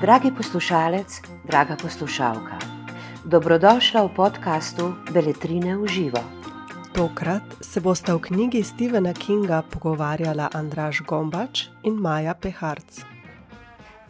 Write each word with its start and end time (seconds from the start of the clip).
Dragi 0.00 0.32
poslušalec, 0.36 1.22
draga 1.46 1.76
poslušalka, 1.82 2.58
dobrodošla 3.24 4.02
v 4.02 4.14
podkastu 4.16 4.92
Beletrine 5.14 5.76
v 5.78 5.86
živo. 5.86 6.18
Tokrat 6.90 7.42
se 7.62 7.80
bosta 7.80 8.14
v 8.14 8.20
knjigi 8.20 8.62
Stephena 8.62 9.14
Kinga 9.14 9.62
pogovarjala 9.70 10.50
Andraš 10.54 11.06
Gombač 11.06 11.70
in 11.86 11.94
Maja 11.94 12.34
Peharc. 12.34 13.06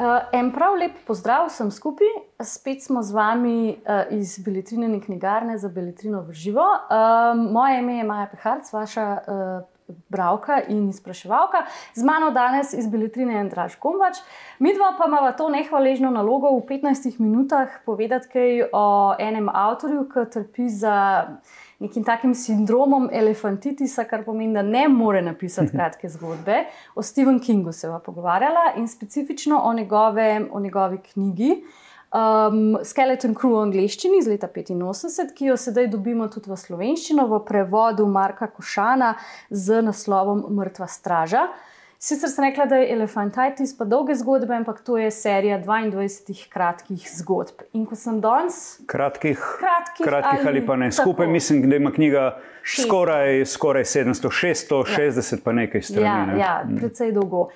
Uh, 0.01 0.25
en 0.33 0.49
prav 0.49 0.81
lep 0.81 1.05
pozdrav 1.05 1.53
vsem 1.53 1.69
skupaj, 1.69 2.09
spet 2.41 2.81
smo 2.81 3.03
z 3.05 3.13
vami 3.13 3.77
uh, 3.77 4.09
iz 4.09 4.39
Beletrine 4.41 5.01
knjigarne 5.01 5.59
za 5.59 5.69
Beletrino 5.69 6.23
v 6.23 6.33
živo. 6.33 6.65
Uh, 6.65 7.37
moje 7.53 7.79
ime 7.85 8.01
je 8.01 8.05
Maja 8.05 8.27
Peharc, 8.33 8.73
vaša 8.73 9.05
uh, 9.13 9.69
Bravka 10.09 10.61
in 10.69 10.89
izpraševalka. 10.89 11.65
Z 11.95 12.05
mano 12.05 12.31
danes 12.31 12.73
iz 12.73 12.87
Beletrine 12.87 13.35
je 13.35 13.41
Andraš 13.41 13.79
Gombač. 13.81 14.23
Mi 14.59 14.75
dva 14.75 14.95
pa 14.99 15.09
imamo 15.09 15.33
to 15.33 15.49
nehvaležno 15.49 16.11
nalogo 16.11 16.51
v 16.59 16.67
15 16.69 17.21
minutah 17.21 17.69
povedati 17.87 18.29
kaj 18.33 18.63
o 18.73 19.15
enem 19.19 19.49
avtorju, 19.49 20.07
ki 20.09 20.27
trpi 20.33 20.69
za 20.69 20.97
nekim 21.81 22.05
takim 22.05 22.35
sindromom 22.35 23.09
elefantitisa, 23.13 24.05
kar 24.05 24.25
pomeni, 24.25 24.55
da 24.55 24.63
ne 24.63 24.89
more 24.89 25.23
napisati 25.23 25.73
kratke 25.77 26.09
zgodbe. 26.09 26.65
O 26.95 27.03
Stephen 27.03 27.41
Kingu 27.41 27.73
se 27.73 27.89
bova 27.89 27.99
pogovarjala 27.99 28.73
in 28.77 28.89
specifično 28.89 29.61
o, 29.65 29.73
njegove, 29.73 30.41
o 30.53 30.61
njegovi 30.61 30.99
knjigi 31.13 31.63
um, 32.15 32.79
Skeleton 32.85 33.35
Crew 33.35 33.55
v 33.55 33.65
angleščini 33.65 34.21
iz 34.21 34.29
leta 34.31 34.49
85, 34.51 35.35
ki 35.37 35.51
jo 35.51 35.57
sedaj 35.57 35.91
dobimo 35.93 36.29
tudi 36.33 36.51
v 36.51 36.59
slovenščino 36.59 37.27
v 37.31 37.43
prevodu 37.47 38.07
Marka 38.07 38.51
Košana 38.51 39.15
z 39.51 39.83
naslovom 39.87 40.47
Mrtva 40.57 40.89
straža. 40.91 41.49
Sicer 42.01 42.31
sem 42.33 42.47
rekla, 42.47 42.65
da 42.65 42.79
je 42.81 42.95
elefantitis 42.95 43.75
pa 43.77 43.85
dolge 43.85 44.15
zgodbe, 44.17 44.55
ampak 44.57 44.79
to 44.81 44.97
je 44.97 45.11
serija 45.13 45.59
22 45.61 46.47
kratkih 46.49 47.05
zgodb. 47.19 47.67
In 47.77 47.85
ko 47.85 47.99
sem 47.99 48.23
danes. 48.25 48.79
Kratkih, 48.89 49.37
kratkih, 49.37 50.07
kratkih 50.09 50.41
ali, 50.41 50.49
ali 50.49 50.63
pa 50.67 50.79
ne. 50.81 50.89
Skupaj 50.93 51.27
tako. 51.27 51.33
mislim, 51.33 51.69
da 51.69 51.77
ima 51.77 51.93
knjiga 51.93 52.23
Skoraj, 52.65 53.45
skoraj 53.45 53.85
700, 53.85 54.29
660, 54.31 55.33
ja. 55.33 55.39
pa 55.45 55.53
nekaj 55.53 55.83
strani. 55.83 56.07
Ja, 56.07 56.27
ne? 56.27 56.39
ja 56.41 56.65
mm. 56.69 56.77
precej 56.77 57.13
dolgo. 57.13 57.49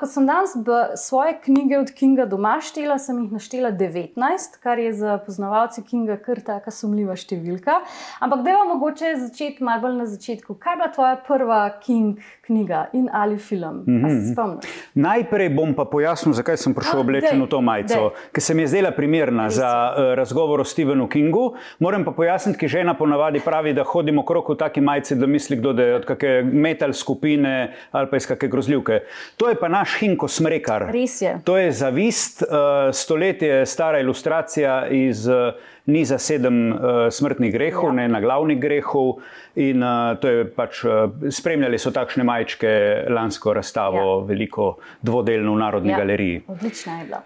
Ko 0.00 0.06
sem 0.06 0.26
danes 0.26 0.54
svoje 0.96 1.34
knjige 1.44 1.78
od 1.78 1.90
Kinga 1.94 2.26
doma 2.26 2.58
štela, 2.62 2.98
sem 2.98 3.18
jih 3.24 3.32
naštela 3.32 3.72
19, 3.72 4.58
kar 4.62 4.78
je 4.78 4.92
za 4.92 5.18
poznavalce 5.26 5.82
Kinga 5.82 6.16
kar 6.22 6.40
tako 6.40 6.70
sumljiva 6.70 7.16
številka. 7.16 7.80
Ampak 8.20 8.44
da 8.44 8.50
je 8.50 8.68
mogoče 8.74 9.14
začeti 9.26 9.64
malo 9.64 9.82
bolj 9.86 9.98
na 9.98 10.06
začetku. 10.06 10.54
Kaj 10.54 10.72
je 10.72 10.80
bila 10.80 10.90
tvoja 10.94 11.16
prva 11.26 11.60
King 11.82 12.22
knjiga 12.46 12.86
in 12.92 13.08
ali 13.12 13.38
film? 13.38 13.84
Mm 13.86 14.04
-hmm. 14.04 14.60
Najprej 14.94 15.48
bom 15.48 15.74
pa 15.74 15.84
pojasnil, 15.84 16.34
zakaj 16.34 16.56
sem 16.56 16.74
prišel 16.74 16.98
ah, 16.98 17.00
oblečen 17.00 17.42
v 17.42 17.48
to 17.48 17.60
majico, 17.60 18.12
ki 18.32 18.40
se 18.40 18.54
mi 18.54 18.62
je 18.62 18.68
zdela 18.68 18.90
primerna 18.90 19.44
Res. 19.44 19.54
za 19.54 19.94
uh, 19.96 20.14
razgovor 20.14 20.60
o 20.60 20.64
Stephenu 20.64 21.08
Kingu. 21.08 21.54
Moram 21.78 22.04
pa 22.04 22.10
pojasniti, 22.10 22.58
ki 22.58 22.68
žena 22.68 22.94
ponavadi 22.94 23.40
pravi, 23.40 23.72
da 23.74 23.84
hodimo 23.84 24.22
okrog 24.22 24.51
v 24.52 24.58
taki 24.60 24.80
majici, 24.80 25.16
da 25.16 25.26
misli, 25.26 25.56
kdo 25.56 25.74
je 25.76 25.94
od 25.94 26.06
kakšne 26.08 26.42
metal 26.52 26.92
skupine 26.92 27.72
ali 27.90 28.10
pa 28.10 28.16
iz 28.16 28.26
kakšne 28.26 28.48
grozljivke. 28.48 29.02
To 29.36 29.48
je 29.48 29.58
pa 29.58 29.68
naš 29.68 29.98
Hinko 30.00 30.28
Smrekar. 30.28 30.88
Res 30.92 31.20
je. 31.22 31.36
To 31.44 31.58
je 31.58 31.72
zavist, 31.72 32.42
uh, 32.42 32.92
stoletje 32.92 33.66
stara 33.66 34.00
ilustracija 34.00 34.86
iz. 34.88 35.28
Uh, 35.28 35.52
Niza 35.86 36.14
sedem 36.18 36.70
uh, 36.70 36.78
smrtnih 37.10 37.50
grehov, 37.50 37.88
ja. 37.88 37.92
ne 37.96 38.04
na 38.08 38.20
glavnih 38.22 38.60
grehov, 38.60 39.16
in 39.58 39.82
uh, 39.82 40.12
to 40.22 40.30
je 40.30 40.44
pač 40.54 40.84
uh, 40.86 41.10
spremljali 41.26 41.78
so 41.78 41.90
takšne 41.90 42.22
majčke 42.22 42.70
lansko 43.10 43.56
razstavo, 43.58 44.04
ja. 44.04 44.20
veliko 44.28 44.76
dvodelno 45.02 45.56
v 45.56 45.58
Narodni 45.58 45.90
ja. 45.90 45.98
galeriji. 45.98 46.44
Odlična 46.46 47.00
je 47.00 47.08
bila. 47.10 47.22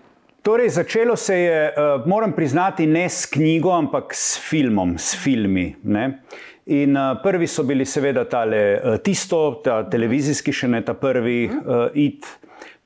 Torej, 0.46 0.68
začelo 0.78 1.16
se 1.20 1.36
je, 1.36 1.60
uh, 1.68 2.06
moram 2.08 2.32
priznati, 2.32 2.86
ne 2.86 3.08
s 3.08 3.26
knjigo, 3.26 3.74
ampak 3.76 4.14
s 4.14 4.40
filmom, 4.40 4.96
s 4.98 5.18
filmi. 5.20 5.74
Ne? 5.82 6.22
In 6.66 6.96
uh, 6.96 7.20
prvi 7.22 7.46
so 7.46 7.62
bili, 7.62 7.84
seveda, 7.86 8.24
tale, 8.26 8.58
uh, 8.74 8.96
tisto, 8.98 9.60
ta 9.62 9.84
televizijski, 9.86 10.50
še 10.50 10.70
ne 10.72 10.80
ta 10.82 10.96
prvi, 10.98 11.44
uh, 11.46 11.94
it. 11.94 12.26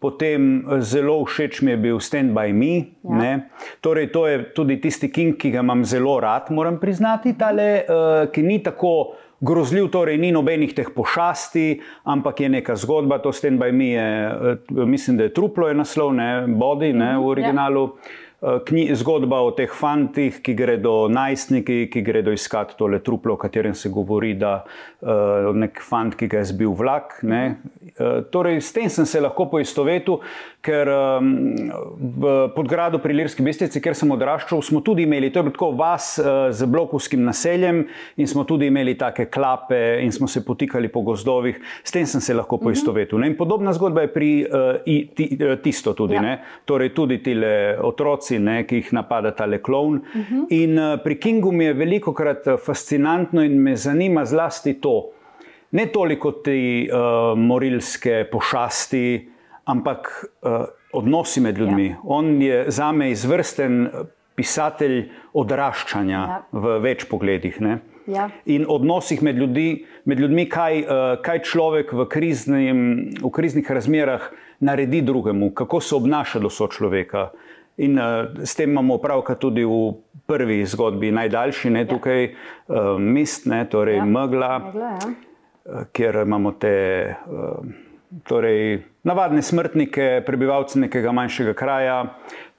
Potem 0.01 0.65
zelo 0.85 1.19
všeč 1.25 1.63
mi 1.65 1.73
je 1.73 1.79
bil 1.81 2.01
Stand 2.01 2.33
by 2.37 2.53
Me. 2.57 2.75
Ja. 3.05 3.39
Torej, 3.85 4.11
to 4.13 4.27
je 4.29 4.43
tudi 4.57 4.79
tisti 4.81 5.09
King, 5.13 5.37
ki 5.41 5.53
ga 5.53 5.65
imam 5.65 5.85
zelo 5.85 6.19
rad, 6.21 6.49
moram 6.53 6.77
priznati, 6.81 7.35
tale, 7.41 7.69
uh, 7.85 8.29
ki 8.33 8.45
ni 8.45 8.61
tako 8.65 9.17
grozljiv, 9.41 9.89
torej 9.93 10.21
ni 10.21 10.29
nobenih 10.33 10.73
teh 10.77 10.89
pošasti, 10.93 11.81
ampak 12.05 12.45
je 12.45 12.55
neka 12.61 12.77
zgodba. 12.81 13.21
To 13.25 13.33
Stand 13.33 13.61
by 13.61 13.73
Me 13.73 13.95
je, 13.95 14.09
uh, 14.29 14.89
mislim, 14.89 15.21
da 15.21 15.29
je 15.29 15.37
truplo, 15.37 15.73
je 15.73 15.81
naslov, 15.81 16.13
ne 16.17 16.45
body, 16.49 16.93
ne, 16.93 17.15
v 17.17 17.21
mhm. 17.21 17.31
originalu. 17.33 17.93
Ja. 17.97 18.27
Zgodba 18.41 19.43
o 19.45 19.51
teh 19.53 19.69
fantih, 19.69 20.39
ki 20.41 20.55
gredo 20.57 21.11
najstniki, 21.13 21.91
ki 21.93 22.01
gredo 22.01 22.33
iskat 22.33 22.73
tole 22.79 23.03
truplo, 23.05 23.35
o 23.37 23.41
katerem 23.41 23.75
se 23.77 23.91
govori, 23.93 24.33
da 24.33 24.63
uh, 24.65 25.51
nek 25.53 25.83
fant, 25.85 26.17
ki 26.17 26.29
ga 26.31 26.41
je 26.41 26.49
zbil 26.55 26.73
vlak. 26.73 27.19
Uh, 27.21 28.23
torej, 28.33 28.63
s 28.65 28.73
tem 28.73 28.89
sem 28.89 29.05
se 29.05 29.21
lahko 29.21 29.45
poistovetil, 29.53 30.23
ker 30.65 30.89
um, 30.89 31.29
v 32.21 32.33
podgradu 32.55 33.01
pri 33.01 33.19
Lirski 33.19 33.45
Bistrici, 33.45 33.81
kjer 33.81 33.97
sem 33.97 34.11
odraščal, 34.13 34.61
smo 34.65 34.81
tudi 34.85 35.05
imeli, 35.05 35.29
to 35.33 35.41
je 35.41 35.47
bilo 35.49 35.57
tako 35.57 35.71
vas 35.77 36.15
uh, 36.21 36.49
z 36.53 36.69
blokovskim 36.69 37.21
naseljem 37.25 37.83
in 38.17 38.29
smo 38.29 38.47
tudi 38.49 38.69
imeli 38.73 38.97
take 39.01 39.29
klape 39.33 40.01
in 40.01 40.13
smo 40.13 40.29
se 40.29 40.45
potikali 40.45 40.89
po 40.93 41.05
gozdovih, 41.05 41.61
s 41.85 41.93
tem 41.93 42.09
sem 42.09 42.25
se 42.25 42.37
lahko 42.37 42.57
mhm. 42.57 42.71
poistovetil. 42.71 43.21
Ne? 43.21 43.33
In 43.33 43.37
podobna 43.37 43.73
zgodba 43.77 44.05
je 44.05 44.13
pri 44.17 44.33
uh, 44.45 44.73
i, 44.89 44.99
ti, 45.13 45.29
tisto 45.65 45.93
tudi, 45.97 46.17
ja. 46.17 46.39
torej 46.69 46.95
tudi 46.97 47.21
ti 47.25 47.37
otroci, 47.81 48.30
ne, 48.39 48.65
ki 48.67 48.77
jih 48.77 48.93
napada 48.93 49.31
ta 49.35 49.47
le 49.47 49.59
klovn. 49.63 49.95
Uh. 49.95 50.21
-huh. 50.21 50.47
In 50.51 50.79
uh, 50.79 51.01
pri 51.05 51.21
Kingu 51.21 51.53
mi 51.53 51.65
je 51.65 51.73
veliko 51.73 52.13
krat 52.13 52.47
fascinantno 52.65 53.43
in 53.43 53.59
me 53.63 53.77
zanima 53.77 54.25
zlasti 54.25 54.81
to. 54.81 55.11
Ne 55.71 55.87
toliko 55.87 56.33
te 56.33 56.53
uh, 56.53 57.39
morilske 57.39 58.25
pošasti, 58.33 59.29
ampak 59.65 60.25
uh, 60.43 60.65
odnosi 60.93 61.41
med 61.41 61.59
ljudmi. 61.59 61.87
Ja. 61.87 61.97
On 62.05 62.43
je 62.43 62.65
za 62.71 62.93
me 62.93 63.11
izvrsten 63.11 63.89
pisatelj 64.35 65.11
odraščanja 65.33 66.19
ja. 66.19 66.43
v 66.53 66.79
več 66.83 67.05
pogledih. 67.11 67.61
Ja. 68.11 68.29
In 68.51 68.65
odnosih 68.69 69.23
med, 69.23 69.39
ljudi, 69.39 69.85
med 70.05 70.21
ljudmi, 70.21 70.47
kaj, 70.51 70.81
uh, 70.83 71.13
kaj 71.23 71.43
človek 71.47 71.93
v, 71.93 72.07
kriznim, 72.11 72.81
v 73.21 73.31
kriznih 73.31 73.71
razmerah 73.71 74.31
naredi 74.61 75.03
drugemu, 75.07 75.53
kako 75.55 75.81
se 75.81 75.95
obnaša 75.97 76.41
do 76.41 76.51
sočloveka. 76.51 77.31
In 77.77 77.99
uh, 77.99 78.45
s 78.45 78.55
tem 78.59 78.71
imamo 78.71 78.95
opravka 78.99 79.35
tudi 79.35 79.65
v 79.65 79.93
prvi 80.27 80.65
zgodbi, 80.67 81.13
najdaljši, 81.13 81.71
ne 81.71 81.85
ja. 81.85 81.89
tukaj, 81.89 82.27
uh, 82.27 82.99
mist, 82.99 83.47
ne, 83.47 83.65
torej 83.71 84.01
ja. 84.03 84.05
megla, 84.05 84.59
megla 84.59 84.91
ja. 84.91 84.99
uh, 85.07 85.87
kjer 85.93 86.23
imamo 86.27 86.53
te. 86.59 86.75
Uh, 87.27 87.89
torej, 88.27 88.83
navadne 89.03 89.43
smrtnike, 89.43 90.23
prebivalce 90.27 90.79
nekega 90.79 91.13
manjšega 91.13 91.55
kraja, 91.55 91.99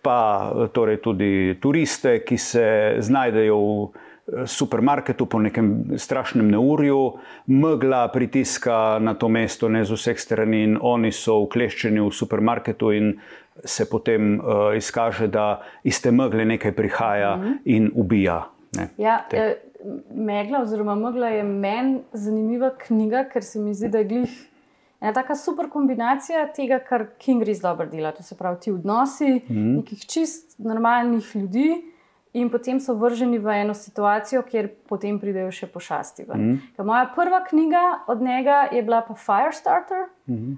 pa 0.01 0.51
torej 0.73 1.01
tudi 1.03 1.57
turiste, 1.61 2.21
ki 2.25 2.37
se 2.37 2.67
znajdejo 2.99 3.57
v 3.57 3.83
eh, 3.83 4.07
supermarketu 4.45 5.25
po 5.25 5.39
nekem 5.39 5.97
strašnem 5.97 6.51
neurju, 6.51 7.13
megla 7.47 8.07
pritiska 8.07 8.99
na 8.99 9.13
to 9.13 9.29
mesto 9.29 9.69
ne 9.69 9.85
z 9.85 9.91
vseh 9.91 10.19
strani 10.19 10.63
in 10.63 10.77
oni 10.81 11.11
so 11.11 11.41
ukleščeni 11.45 11.99
v 11.99 12.11
supermarketu 12.13 12.91
in 12.91 13.13
se 13.65 13.85
potem 13.89 14.39
uh, 14.39 14.71
izkaže, 14.77 15.27
da 15.27 15.61
iz 15.83 16.01
te 16.01 16.11
megle 16.11 16.45
nekaj 16.45 16.71
prihaja 16.71 17.35
mm 17.35 17.43
-hmm. 17.43 17.57
in 17.65 17.91
ubija. 17.95 18.47
Ne, 18.77 18.87
ja, 18.97 19.25
eh, 19.31 19.55
megla 20.15 20.61
oziroma 20.61 20.95
megla 20.95 21.27
je 21.27 21.43
meni 21.43 21.99
zanimiva 22.13 22.71
knjiga, 22.77 23.25
ker 23.33 23.43
se 23.43 23.59
mi 23.59 23.73
zdi, 23.73 23.89
da 23.89 23.97
je 23.97 24.05
glih 24.05 24.47
ena 25.01 25.13
taka 25.13 25.35
super 25.35 25.69
kombinacija 25.69 26.47
tega, 26.55 26.79
kar 26.79 27.05
King 27.17 27.43
res 27.43 27.59
dobro 27.61 27.85
dela. 27.85 28.11
To 28.11 28.23
se 28.23 28.37
pravi, 28.37 28.59
ti 28.59 28.71
odnosi 28.71 29.25
mm 29.25 29.39
-hmm. 29.47 29.75
nekih 29.75 30.05
čist 30.05 30.59
normalnih 30.59 31.35
ljudi. 31.35 31.90
In 32.33 32.49
potem 32.49 32.79
so 32.79 32.93
vrženi 32.95 33.39
v 33.39 33.51
eno 33.61 33.73
situacijo, 33.75 34.41
kjer 34.47 34.69
potem 34.87 35.17
pridejo 35.19 35.51
še 35.51 35.67
pošasti. 35.67 36.23
Mm 36.23 36.39
-hmm. 36.39 36.83
Moja 36.85 37.11
prva 37.15 37.43
knjiga 37.43 38.03
od 38.07 38.21
njega 38.21 38.67
je 38.71 38.83
bila 38.83 39.01
pa 39.01 39.13
Firestarter. 39.13 40.07
Mm 40.27 40.35
-hmm. 40.35 40.57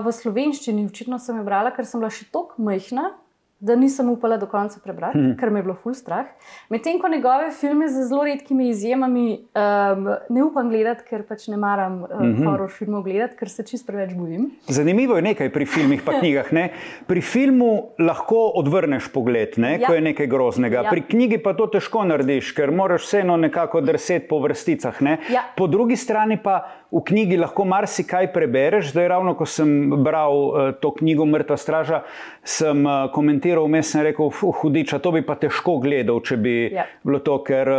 uh, 0.00 0.06
v 0.06 0.12
slovenščini, 0.12 0.86
očitno 0.86 1.18
sem 1.18 1.36
jo 1.36 1.44
brala, 1.44 1.70
ker 1.70 1.86
sem 1.86 2.00
bila 2.00 2.10
še 2.10 2.24
tako 2.32 2.62
majhna, 2.62 3.10
da 3.60 3.76
nisem 3.76 4.08
upala 4.08 4.36
do 4.36 4.46
konca 4.46 4.80
prebrati, 4.84 5.18
hmm. 5.18 5.36
ker 5.36 5.50
me 5.50 5.58
je 5.58 5.62
bilo 5.62 5.74
ful 5.82 5.94
strah. 5.94 6.26
Medtem 6.72 6.98
ko 7.00 7.08
njegove 7.08 7.50
filme 7.52 7.88
z 7.88 8.06
zelo 8.08 8.24
redkimi 8.24 8.68
izjemami 8.68 9.26
um, 9.36 10.08
ne 10.28 10.44
upam 10.44 10.70
gledati, 10.72 11.04
ker 11.08 11.26
pač 11.28 11.46
ne 11.52 11.56
maram 11.60 12.02
um, 12.02 12.08
mm 12.08 12.34
-hmm. 12.34 12.46
horor 12.48 12.70
filmov 12.70 13.02
gledati, 13.02 13.36
ker 13.36 13.48
se 13.48 13.66
čist 13.66 13.86
preveč 13.86 14.14
bojim. 14.14 14.50
Zanimivo 14.68 15.16
je 15.16 15.22
nekaj 15.22 15.52
pri 15.52 15.66
filmih 15.66 16.00
in 16.06 16.18
knjigah. 16.20 16.52
Ne? 16.52 16.70
Pri 17.06 17.20
filmu 17.20 17.82
lahko 17.98 18.52
odvrneš 18.54 19.12
pogled, 19.12 19.52
ne? 19.56 19.78
ja. 19.80 19.86
ko 19.86 19.94
je 19.94 20.00
nekaj 20.00 20.26
groznega. 20.26 20.82
Ja. 20.82 20.90
Pri 20.90 21.02
knjigi 21.02 21.38
pa 21.38 21.54
to 21.54 21.66
težko 21.66 22.04
narediš, 22.04 22.52
ker 22.52 22.70
moraš 22.70 23.02
vseeno 23.02 23.36
nekako 23.36 23.80
drseti 23.80 24.28
po 24.28 24.38
vrsticah. 24.38 25.02
Ne? 25.02 25.18
Ja. 25.30 25.42
Po 25.56 25.66
drugi 25.66 25.96
strani 25.96 26.42
pa 26.42 26.68
v 26.92 27.00
knjigi 27.06 27.36
lahko 27.36 27.64
marsikaj 27.64 28.32
prebereš. 28.32 28.90
Zdaj, 28.90 29.08
ravno 29.08 29.34
ko 29.34 29.46
sem 29.46 29.68
bral 30.02 30.34
uh, 30.34 30.54
to 30.74 30.90
knjigo 30.90 31.26
Mrtva 31.26 31.56
straža, 31.56 32.02
sem 32.42 32.82
uh, 32.82 33.06
komentiral 33.14 33.64
vmes 33.64 33.94
in 33.94 34.02
rekel: 34.02 34.30
Hudiča, 34.30 34.98
to 34.98 35.12
bi 35.12 35.22
pa 35.22 35.34
težko 35.34 35.78
gledal, 35.78 36.20
če 36.20 36.36
bi 36.36 36.54
Ja. 36.74 36.84
bilo 37.02 37.18
to, 37.18 37.38
ker 37.42 37.68
uh, 37.68 37.78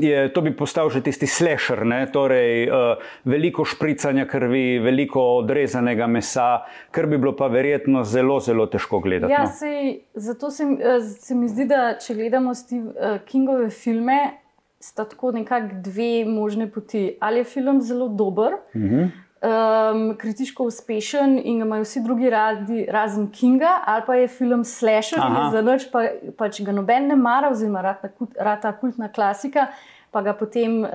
je, 0.00 0.26
to 0.28 0.40
bi 0.40 0.50
postal 0.52 0.90
že 0.90 1.00
tisti 1.00 1.26
slasher, 1.26 1.84
ne? 1.84 2.06
torej 2.08 2.68
veliko 3.24 3.64
špricanja 3.64 4.26
krvi, 4.26 4.78
veliko 4.78 5.20
odrezanega 5.38 6.06
mesa, 6.06 6.64
kar 6.90 7.06
bi 7.06 7.16
bilo 7.16 7.32
pa 7.32 7.46
verjetno 7.46 8.04
zelo, 8.04 8.40
zelo 8.40 8.66
težko 8.66 8.98
gledati. 8.98 9.32
Ja, 9.32 9.42
no. 9.42 9.52
sej, 9.52 10.00
zato 10.14 10.50
se, 10.50 10.64
mi- 10.64 10.78
eh, 10.78 11.00
se 11.00 11.34
mi 11.34 11.48
zdi, 11.48 11.66
da 11.66 11.94
če 11.96 12.14
gledamo 12.14 12.54
Steve, 12.54 12.90
Kingove 13.24 13.70
filme, 13.70 14.18
sta 14.80 15.04
tako 15.04 15.32
nekako 15.32 15.68
dve 15.72 16.24
možne 16.24 16.70
poti. 16.70 17.16
Ali 17.20 17.38
je 17.38 17.44
film 17.44 17.80
zelo 17.80 18.08
dober, 18.08 18.52
uh 18.52 18.80
Mhm. 18.80 18.94
-huh. 18.94 19.10
um, 19.92 20.16
kritiško 20.16 20.64
uspešen 20.64 21.40
in 21.44 21.58
ga 21.58 21.64
imajo 21.64 21.82
vsi 21.82 22.00
drugi 22.02 22.30
radi, 22.30 22.86
razen 22.90 23.30
Kinga, 23.30 23.80
ali 23.84 24.02
pa 24.06 24.14
je 24.14 24.28
film 24.28 24.64
slasher, 24.64 25.18
ki 25.18 25.24
Aha. 25.24 25.44
je 25.44 25.50
za 25.50 25.62
noč, 25.62 25.90
pa, 25.92 26.02
pač 26.36 26.62
ga 26.62 26.72
noben 26.72 27.06
ne 27.06 27.16
mara, 27.16 27.50
oziroma 27.50 27.82
rata, 27.82 28.08
rata 28.40 28.72
kultna 28.72 29.08
klasika. 29.12 29.66
Pa 30.10 30.22
ga 30.22 30.32
potem 30.32 30.80
uh, 30.82 30.88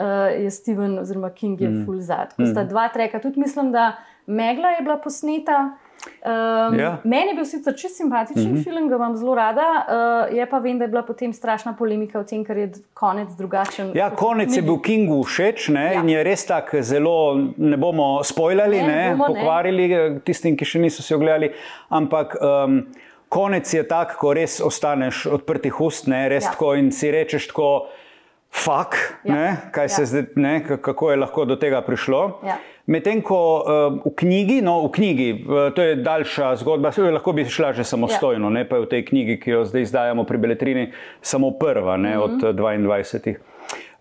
je 0.43 0.51
Steven 0.51 0.99
oziroma 0.99 1.29
King 1.29 1.61
je 1.61 1.69
mm. 1.69 1.85
full 1.85 1.99
zad. 1.99 2.33
Ko 2.35 2.45
sta 2.45 2.63
dva 2.63 2.87
treka, 2.89 3.19
tudi 3.19 3.39
mislim, 3.39 3.71
da 3.71 3.95
Megla 4.25 4.69
je 4.69 4.81
bila 4.81 4.97
posneta. 4.97 5.77
Um, 6.25 6.79
Ja. 6.79 6.97
Meni 7.03 7.27
je 7.27 7.35
bil 7.35 7.45
sicer 7.45 7.73
čist 7.77 7.97
simpatičen 7.97 8.43
mm 8.43 8.55
-hmm. 8.55 8.63
film, 8.63 8.87
ga 8.89 8.95
imam 8.95 9.15
zelo 9.15 9.35
rada, 9.35 9.61
uh, 10.29 10.37
je 10.37 10.45
pa 10.49 10.59
vem, 10.59 10.77
da 10.77 10.83
je 10.83 10.87
bila 10.87 11.01
potem 11.01 11.33
strašna 11.33 11.73
polemika 11.73 12.19
o 12.19 12.23
tem, 12.23 12.43
ker 12.45 12.57
je 12.57 12.71
konec 12.93 13.29
drugačen. 13.37 13.91
Ja, 13.93 14.09
konec 14.09 14.47
je 14.47 14.61
knjigi. 14.61 14.67
bil 14.67 14.81
Kingu 14.81 15.23
všeč 15.23 15.69
ne, 15.69 15.93
Ja. 15.93 15.99
in 16.01 16.09
je 16.09 16.23
res 16.23 16.45
tako 16.45 16.81
zelo, 16.81 17.35
ne 17.57 17.77
bomo 17.77 18.23
spoilali, 18.23 18.77
Ne, 18.77 18.87
ne, 18.87 18.95
ne 18.95 19.09
ne, 19.09 19.15
bomo, 19.15 19.27
ne. 19.27 19.33
pokvarili 19.33 19.93
eh, 19.93 20.19
tistim, 20.23 20.57
ki 20.57 20.65
še 20.65 20.79
niso 20.79 21.01
si 21.01 21.13
ogledali. 21.15 21.51
Ampak 21.89 22.35
um, 22.41 22.87
konec 23.29 23.73
je 23.73 23.87
tak, 23.87 24.15
ko 24.17 24.33
res 24.33 24.61
ostaneš 24.61 25.25
odprtih 25.25 25.81
ust, 25.81 26.07
ne, 26.07 26.29
res 26.29 26.43
Ja. 26.43 26.51
tako 26.51 26.73
in 26.73 26.91
si 26.91 27.11
rečeš 27.11 27.47
tako. 27.47 27.85
Fak, 28.53 29.19
Ja. 29.23 29.35
ja. 29.35 29.55
kaj 29.71 29.89
se 29.89 30.01
Ja. 30.01 30.05
zdaj, 30.05 30.23
ne, 30.35 30.63
kako 30.81 31.11
je 31.11 31.17
lahko 31.17 31.45
do 31.45 31.55
tega 31.55 31.81
prišlo. 31.81 32.39
Ja. 32.45 32.57
Medtem 32.85 33.21
ko 33.21 33.63
uh, 33.63 33.95
v 34.05 34.11
knjigi, 34.15 34.61
no 34.61 34.81
v 34.87 34.91
knjigi, 34.91 35.29
uh, 35.47 35.71
to 35.73 35.81
je 35.81 35.95
daljša 35.95 36.55
zgodba, 36.59 36.91
lahko 36.97 37.33
bi 37.33 37.45
šla 37.45 37.71
že 37.73 37.83
samostojno, 37.83 38.47
ja. 38.47 38.53
ne 38.53 38.69
pa 38.69 38.75
je 38.75 38.81
v 38.81 38.89
tej 38.91 39.05
knjigi, 39.05 39.39
ki 39.39 39.51
jo 39.51 39.63
zdaj 39.65 39.81
izdajamo 39.81 40.23
pri 40.23 40.37
Beletrini, 40.37 40.91
samo 41.21 41.51
prva 41.51 41.97
ne, 41.97 42.17
mm 42.17 42.19
-hmm. 42.19 42.23
od 42.23 42.43
eh, 42.43 42.53
22. 42.53 43.35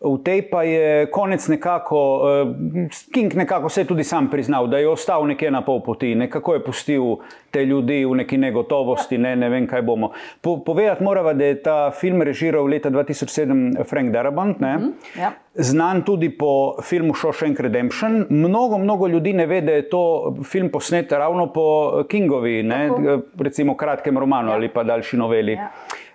V 0.04 0.18
tej 0.24 0.42
pa 0.50 0.62
je 0.62 1.06
konec 1.10 1.48
nekako, 1.48 1.98
uh, 2.44 2.88
King 3.14 3.34
nekako 3.34 3.68
se 3.68 3.80
je 3.80 3.84
tudi 3.84 4.04
sam 4.04 4.30
priznal, 4.30 4.66
da 4.66 4.78
je 4.78 4.88
ostal 4.88 5.26
nekje 5.26 5.50
na 5.50 5.62
pol 5.62 5.80
poti, 5.82 6.14
nekako 6.14 6.54
je 6.54 6.64
pustil 6.64 7.02
te 7.50 7.64
ljudi 7.64 8.04
v 8.04 8.16
neki 8.16 8.38
negotovosti, 8.38 9.18
ne, 9.18 9.36
ne 9.36 9.48
vem, 9.48 9.66
kaj 9.66 9.82
bomo. 9.82 10.10
Po, 10.40 10.56
povedati 10.64 11.04
moramo, 11.04 11.34
da 11.34 11.44
je 11.44 11.62
ta 11.62 11.90
film 11.90 12.22
režiral 12.22 12.66
leta 12.66 12.90
2007 12.90 13.84
Frank 13.84 14.12
Darabont. 14.12 14.60
Mm 14.60 14.64
-hmm. 14.66 15.20
Ja. 15.20 15.32
Znan 15.54 16.02
tudi 16.02 16.30
po 16.30 16.74
filmu 16.82 17.14
Shawshank 17.14 17.60
Redemption. 17.60 18.26
Mnogo, 18.30 18.78
mnogo 18.78 19.06
ljudi 19.06 19.32
ne 19.32 19.46
ve, 19.46 19.60
da 19.60 19.72
je 19.72 19.88
to 19.88 20.34
film 20.44 20.68
posnet 20.68 21.12
ravno 21.12 21.52
po 21.52 21.92
Kingovi, 22.08 22.62
ne, 22.62 22.88
Tako. 22.88 23.20
recimo 23.38 23.76
kratkem 23.76 24.18
romanu 24.18 24.48
Ja. 24.48 24.54
ali 24.54 24.68
pa 24.68 24.82
daljši 24.82 25.16
noveli. 25.16 25.52
Ja. 25.52 25.70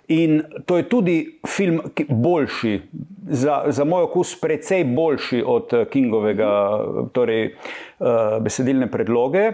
In 0.08 0.42
to 0.66 0.76
je 0.76 0.88
tudi 0.88 1.38
film 1.46 1.80
ki- 1.94 2.06
boljši, 2.08 2.80
za, 3.28 3.64
za 3.68 3.84
moj 3.84 4.02
okus, 4.02 4.40
precej 4.40 4.84
boljši 4.84 5.42
od 5.46 5.72
eh, 5.72 5.84
Kingovega 5.92 6.52
torej, 7.12 7.50
uh, 8.00 8.38
besedilne 8.40 8.88
predloge. 8.90 9.50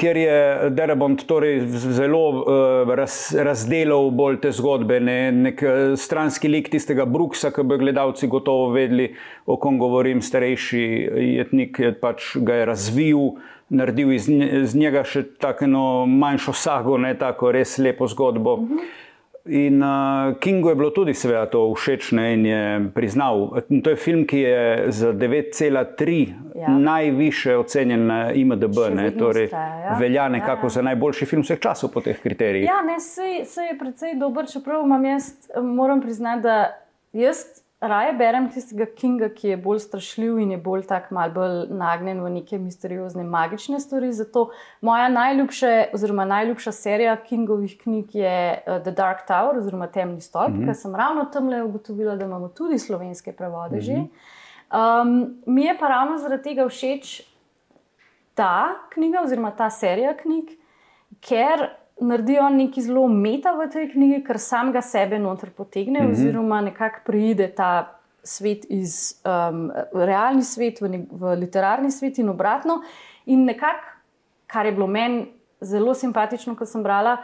Ker 0.00 0.16
je 0.16 0.70
Derabont 0.70 1.24
torej 1.26 1.58
zelo 1.66 2.22
uh, 2.30 2.92
raz, 2.94 3.34
razdelal 3.34 4.12
bolj 4.14 4.38
te 4.46 4.52
zgodbe, 4.54 5.00
ne, 5.00 5.18
nek 5.32 5.64
stranski 5.98 6.48
lik 6.48 6.70
tistega 6.70 7.04
Brooksa, 7.04 7.50
ki 7.50 7.66
bi 7.66 7.80
gledalci 7.82 8.30
gotovo 8.30 8.70
vedeli, 8.72 9.10
o 9.46 9.58
kom 9.58 9.82
govorim, 9.82 10.22
starejši 10.22 10.86
jetnik 11.34 11.82
je 11.82 11.92
pač 11.98 12.36
ga 12.38 12.62
je 12.62 12.70
razvil, 12.70 13.26
naredil 13.68 14.14
iz, 14.14 14.30
iz 14.30 14.78
njega 14.78 15.02
še 15.04 15.26
tako 15.42 15.66
manjšo 16.06 16.54
sago, 16.54 16.96
ne 16.96 17.12
tako 17.18 17.50
res 17.52 17.78
lepo 17.78 18.06
zgodbo. 18.06 18.56
-huh. 18.62 18.88
In 19.44 19.82
uh, 19.82 20.36
Kingu 20.38 20.68
je 20.68 20.74
bilo 20.74 20.90
tudi 20.90 21.14
seveda 21.14 21.46
to 21.50 21.62
všeč 21.74 22.12
ne, 22.12 22.26
in 22.34 22.46
je 22.46 22.64
priznal. 22.94 23.48
In 23.68 23.80
to 23.82 23.90
je 23.90 23.96
film, 23.96 24.26
ki 24.28 24.38
je 24.38 24.92
z 24.92 25.12
9,3 25.12 26.50
Ja. 26.60 26.62
ja. 26.62 26.78
najviše 26.78 27.56
ocenjen 27.56 28.06
na 28.06 28.32
IMDB, 28.32 28.76
ne, 28.94 29.10
torej 29.10 29.46
vztraja, 29.46 29.76
ja. 29.80 29.96
velja 29.98 30.22
Ja, 30.22 30.28
nekako 30.28 30.66
ja. 30.66 30.70
za 30.70 30.82
najboljši 30.82 31.26
film 31.26 31.42
vseh 31.42 31.60
časov 31.60 31.90
po 31.90 32.00
teh 32.00 32.18
kriterijih. 32.20 32.66
Ja, 32.68 32.82
ne, 32.84 32.98
sej, 33.00 33.44
sej 33.48 33.72
je 33.72 33.78
precej 33.78 34.14
dober, 34.20 34.44
čeprav 34.50 34.84
imam 34.84 35.04
jaz, 35.04 35.32
moram 35.62 36.00
priznati, 36.00 36.42
da 36.42 36.56
jaz 37.12 37.62
raje 37.80 38.12
berem 38.12 38.48
tistega 38.52 38.84
Kinga, 38.86 39.30
ki 39.32 39.48
je 39.48 39.56
bolj 39.56 39.78
strašljiv 39.86 40.38
in 40.38 40.50
je 40.52 40.58
bolj 40.60 40.82
tak 40.88 41.10
mal 41.10 41.30
bolj 41.32 41.70
nagnjen 41.72 42.20
v 42.20 42.30
neke 42.34 42.58
misteriozne, 42.58 43.24
magične 43.24 43.80
stvari. 43.80 44.12
Zato 44.12 44.50
moja 44.80 45.08
najljubša, 45.08 45.70
oziroma 45.96 46.24
najljubša 46.24 46.72
serija 46.72 47.16
Kingovih 47.16 47.78
knjig 47.80 48.14
je 48.14 48.36
uh, 48.66 48.82
The 48.82 48.92
Dark 48.92 49.24
Tower 49.28 49.58
oziroma 49.58 49.86
Temni 49.86 50.20
stolp, 50.20 50.50
mm 50.50 50.60
-hmm. 50.60 50.66
ker 50.66 50.76
sem 50.76 50.94
ravno 50.94 51.24
tam 51.24 51.48
le 51.48 51.62
ugotovila, 51.62 52.16
da 52.16 52.24
imamo 52.24 52.48
tudi 52.48 52.78
slovenske 52.78 53.32
prevode 53.32 53.76
mm 53.76 53.80
-hmm. 53.80 53.84
že. 53.84 54.04
Um, 54.70 55.34
mi 55.46 55.64
je 55.64 55.78
pa 55.78 55.88
ravno 55.88 56.18
zaradi 56.18 56.42
tega 56.42 56.68
všeč 56.68 57.22
ta 58.34 58.68
knjiga, 58.92 59.20
oziroma 59.24 59.50
ta 59.50 59.70
serija 59.70 60.16
knjig, 60.16 60.50
ker 61.20 61.79
naredijo 62.00 62.48
nekaj 62.48 62.82
zelo 62.82 63.08
meta 63.08 63.52
v 63.52 63.68
tej 63.72 63.90
knjigi, 63.92 64.22
ker 64.24 64.38
samega 64.38 64.82
sebe 64.82 65.18
noter 65.18 65.50
potegne, 65.50 66.00
mm 66.00 66.06
-hmm. 66.06 66.12
oziroma 66.12 66.60
nekako 66.60 67.00
preide 67.06 67.48
ta 67.48 68.00
svet 68.22 68.66
iz 68.68 69.20
um, 69.24 69.70
realni 69.94 70.42
svet 70.42 70.80
v, 70.80 70.88
ne, 70.88 71.04
v 71.10 71.36
literarni 71.36 71.90
svet 71.90 72.18
in 72.18 72.28
obratno. 72.28 72.82
In 73.26 73.44
nekako, 73.44 73.86
kar 74.46 74.66
je 74.66 74.72
bilo 74.72 74.86
meni 74.86 75.26
zelo 75.60 75.94
simpatično, 75.94 76.56
ko 76.56 76.66
sem 76.66 76.82
brala. 76.82 77.16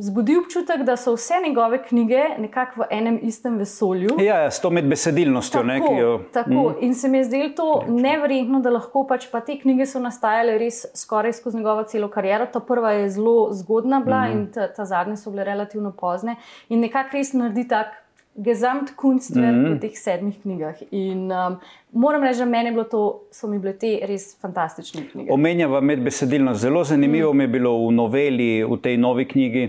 Zbudi 0.00 0.36
občutek, 0.36 0.82
da 0.82 0.96
so 0.96 1.12
vse 1.12 1.34
njegove 1.46 1.82
knjige 1.82 2.20
nekako 2.38 2.80
v 2.80 2.84
enem 2.90 3.18
istem 3.22 3.58
vesolju. 3.58 4.08
Ja, 4.18 4.38
ja, 4.42 4.50
s 4.50 4.60
to 4.60 4.70
medbesedilnostjo, 4.70 5.62
ne, 5.62 5.76
ki 5.80 5.94
jo. 5.98 6.12
Tako, 6.32 6.50
mm. 6.50 6.74
In 6.80 6.94
se 6.94 7.08
mi 7.08 7.18
je 7.18 7.24
zdelo 7.24 7.48
to 7.56 7.84
neverjetno, 7.88 8.60
da 8.64 8.72
lahko 8.72 9.04
pač 9.08 9.26
pa 9.30 9.42
te 9.44 9.58
knjige 9.60 9.86
so 9.86 10.00
nastajale 10.00 10.56
res 10.58 10.86
skoraj 10.96 11.36
skozi 11.36 11.60
njegovo 11.60 11.84
celo 11.84 12.08
kariero. 12.08 12.46
Ta 12.46 12.60
prva 12.64 12.94
je 12.96 13.10
zelo 13.10 13.52
zgodna 13.52 14.00
bila 14.00 14.22
mm. 14.24 14.32
in 14.32 14.46
ta, 14.52 14.70
ta 14.72 14.84
zadnje 14.84 15.16
so 15.20 15.30
bile 15.30 15.44
relativno 15.44 15.92
pozne. 15.92 16.36
In 16.68 16.80
nekako 16.80 17.18
res 17.18 17.34
naredi 17.36 17.68
tak 17.68 17.92
gezamt 18.34 18.94
kunstver 18.96 19.52
mm. 19.52 19.74
v 19.74 19.80
teh 19.80 19.96
sedmih 19.98 20.38
knjigah. 20.42 20.82
In 20.90 21.26
um, 21.32 21.58
moram 21.92 22.22
reči, 22.22 22.38
da 22.38 22.46
meni 22.48 22.70
bilo 22.70 22.84
to, 22.84 23.02
so 23.34 23.50
mi 23.50 23.58
bile 23.58 23.74
te 23.78 23.98
res 24.06 24.32
fantastične 24.40 25.08
knjige. 25.10 25.32
Omenjava 25.34 25.80
medbesedilno. 25.80 26.54
Zelo 26.54 26.84
zanimivo 26.84 27.32
mm. 27.32 27.36
mi 27.36 27.44
je 27.44 27.48
bilo 27.48 27.74
v 27.86 27.92
noveli, 27.92 28.50
v 28.64 28.80
tej 28.82 28.96
novi 28.96 29.26
knjigi, 29.28 29.64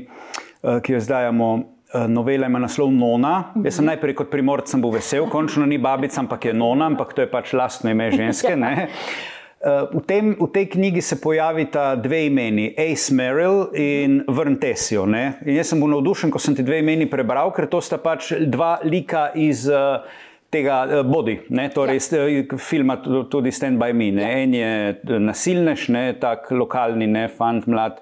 eh, 0.64 0.82
ki 0.82 0.94
jo 0.94 0.98
izdajamo. 0.98 1.52
eh, 1.94 2.08
Novela 2.08 2.48
ima 2.48 2.60
naslov 2.60 2.92
Nona. 2.94 3.54
Jaz 3.64 3.82
sem 3.82 3.86
najprej 3.86 4.16
kot 4.16 4.32
primorc 4.32 4.76
bil 4.76 4.94
vesel, 4.96 5.28
končno 5.30 5.66
ni 5.66 5.78
babica, 5.78 6.22
ampak 6.22 6.46
je 6.46 6.54
Nona, 6.54 6.86
ampak 6.86 7.14
to 7.14 7.26
je 7.26 7.32
pač 7.32 7.54
lastno 7.54 7.92
ime 7.92 8.12
ženske. 8.12 8.56
ne. 8.56 8.88
Eh, 9.62 9.86
V, 9.94 10.02
tem, 10.02 10.34
v 10.40 10.48
tej 10.50 10.66
knjigi 10.74 11.02
se 11.02 11.22
pojavita 11.22 11.96
dve 11.96 12.26
imeni, 12.26 12.74
Ace 12.74 13.14
Merrill 13.14 13.70
in 13.78 14.24
Vrntesio. 14.28 15.06
ne. 15.06 15.38
In 15.46 15.56
jaz 15.56 15.70
sem 15.70 15.80
bil 15.80 15.92
navdušen, 15.94 16.32
ko 16.34 16.40
sem 16.42 16.56
ti 16.58 16.64
dve 16.66 16.80
imeni 16.82 17.06
prebral, 17.06 17.52
ker 17.54 17.68
to 17.70 17.82
sta 17.82 18.00
pač 18.02 18.32
dva 18.42 18.80
lika 18.84 19.30
iz 19.36 19.68
uh, 19.70 20.02
tega 20.50 20.82
uh, 20.90 21.06
Body, 21.06 21.38
ne, 21.50 21.70
torej 21.70 22.02
ja. 22.10 22.58
filma 22.58 22.98
tu- 23.04 23.24
tudi 23.30 23.52
Stand 23.52 23.78
by 23.78 23.94
Me. 23.94 24.10
Ne. 24.12 24.44
En 24.44 24.54
je 24.54 24.72
eh, 24.98 25.20
nasilnež, 25.20 25.90
ne, 25.94 26.14
tak 26.18 26.50
lokalni, 26.52 27.06
ne, 27.08 27.28
fant 27.30 27.68
mlad. 27.70 28.02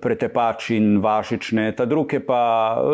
Pretepač 0.00 0.70
in 0.70 1.00
vašič, 1.04 1.52
ne. 1.52 1.72
ta 1.76 1.84
drugi 1.84 2.16
je 2.16 2.20
pa, 2.26 2.40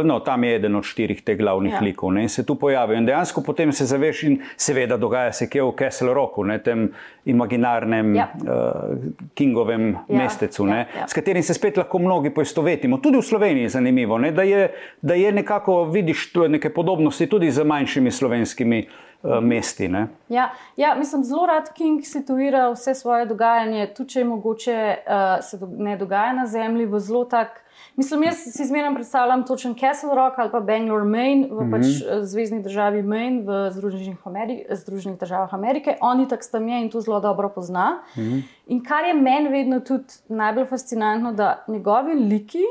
no, 0.05 0.19
tam 0.21 0.45
je 0.45 0.55
eden 0.57 0.77
od 0.77 0.85
štirih 0.85 1.23
teh 1.23 1.39
glavnih 1.39 1.73
Ja. 1.73 1.81
likov 1.81 2.13
ne, 2.13 2.23
in 2.23 2.29
se 2.29 2.43
tu 2.47 2.55
pojavijo. 2.55 2.99
In 2.99 3.07
dejansko 3.07 3.43
potem 3.43 3.73
se 3.73 3.87
zaveš, 3.87 4.23
in 4.23 4.39
seveda 4.57 4.97
dogaja 4.97 5.33
se 5.33 5.47
kje 5.49 5.63
v 5.63 5.73
Castle 5.79 6.15
Rocku, 6.15 6.45
ne, 6.45 6.59
tem 6.59 6.89
imaginarnem 7.25 8.15
Ja. 8.17 8.29
uh, 8.35 8.99
Kingovem 9.35 9.97
Ja, 10.09 10.17
mestecu, 10.17 10.67
ja, 10.67 10.75
ja, 10.75 10.87
ja. 11.01 11.09
s 11.09 11.13
katerim 11.15 11.43
se 11.43 11.55
spet 11.55 11.77
lahko 11.77 11.99
mnogi 11.99 12.31
poistovetimo. 12.31 12.99
Tudi 12.99 13.19
v 13.19 13.23
Sloveniji 13.23 13.63
je 13.63 13.69
zanimivo, 13.69 14.19
ne, 14.19 14.33
da, 14.33 14.43
je, 14.43 14.69
da 15.03 15.15
je 15.15 15.33
nekako 15.33 15.85
vidiš 15.85 16.33
neke 16.49 16.71
podobnosti 16.71 17.27
tudi 17.27 17.51
z 17.51 17.65
manjšimi 17.65 18.11
slovenskimi 18.11 18.87
mesti. 19.23 19.89
Ne? 19.89 20.07
Ja, 20.29 20.51
ja, 20.77 20.95
mislim, 20.95 21.25
zelo 21.25 21.47
rad 21.47 21.73
King 21.75 22.05
situira 22.05 22.71
vse 22.71 22.95
svoje 22.95 23.27
dogajanje, 23.27 23.87
tudi 23.97 24.11
če 24.11 24.21
je 24.21 24.25
mogoče 24.25 24.77
uh, 24.97 25.45
se 25.45 25.59
do, 25.59 25.67
ne 25.79 25.97
dogaja 25.97 26.33
na 26.33 26.47
zemlji, 26.47 26.87
v 26.87 27.01
zelo 27.01 27.25
tak. 27.25 27.65
Mislim, 27.97 28.23
jaz 28.23 28.45
si 28.55 28.65
zmeraj 28.67 28.95
predstavljam 28.95 29.43
točen 29.47 29.75
Castle 29.75 30.15
Rock 30.15 30.39
ali 30.39 30.51
pa 30.51 30.61
Bangalore, 30.61 31.05
Maine, 31.05 31.49
v 31.51 31.53
mm 31.53 31.59
-hmm. 31.59 31.71
pač 31.71 31.87
uh, 31.87 32.23
zvezdni 32.23 32.63
državi 32.63 33.03
Maine 33.03 33.43
v 33.43 33.71
Združenih, 33.71 34.19
Ameri 34.25 34.65
Združenih 34.71 35.19
državah 35.19 35.55
Amerike. 35.55 35.97
Oni 36.01 36.29
tak 36.29 36.51
tam 36.53 36.69
je 36.69 36.83
in 36.83 36.91
to 36.91 37.01
zelo 37.01 37.21
dobro 37.21 37.49
pozna. 37.49 38.03
Mm 38.17 38.21
-hmm. 38.23 38.43
In 38.67 38.85
kar 38.85 39.05
je 39.05 39.15
meni 39.15 39.49
vedno 39.49 39.81
tudi 39.81 40.15
najbolj 40.29 40.65
fascinantno, 40.65 41.33
da 41.33 41.65
njegovi 41.69 42.15
liki, 42.15 42.65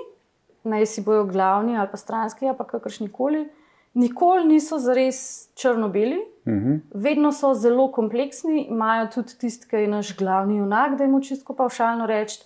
naj 0.64 0.86
si 0.86 1.02
bojo 1.02 1.26
glavni 1.26 1.78
ali 1.78 1.88
pa 1.92 1.98
stranski 1.98 2.48
ali 2.48 2.58
pa 2.58 2.64
kakršni 2.64 3.12
koli, 3.12 3.50
nikoli 3.98 4.46
niso 4.48 4.80
zares 4.80 5.50
črno-beli. 5.56 6.18
Uh 6.46 6.54
mhm. 6.54 6.72
-huh. 6.72 6.80
Vedno 6.94 7.32
so 7.32 7.54
zelo 7.54 7.92
kompleksni, 7.92 8.68
imajo 8.70 9.08
tudi 9.08 9.38
tisti, 9.40 9.68
ki 9.68 9.76
je 9.76 9.88
naš 9.88 10.18
glavni 10.18 10.58
junak, 10.58 10.98
da 10.98 11.04
jim 11.04 11.22
čisto 11.22 11.54
pavšalno 11.54 12.06
reči. 12.06 12.40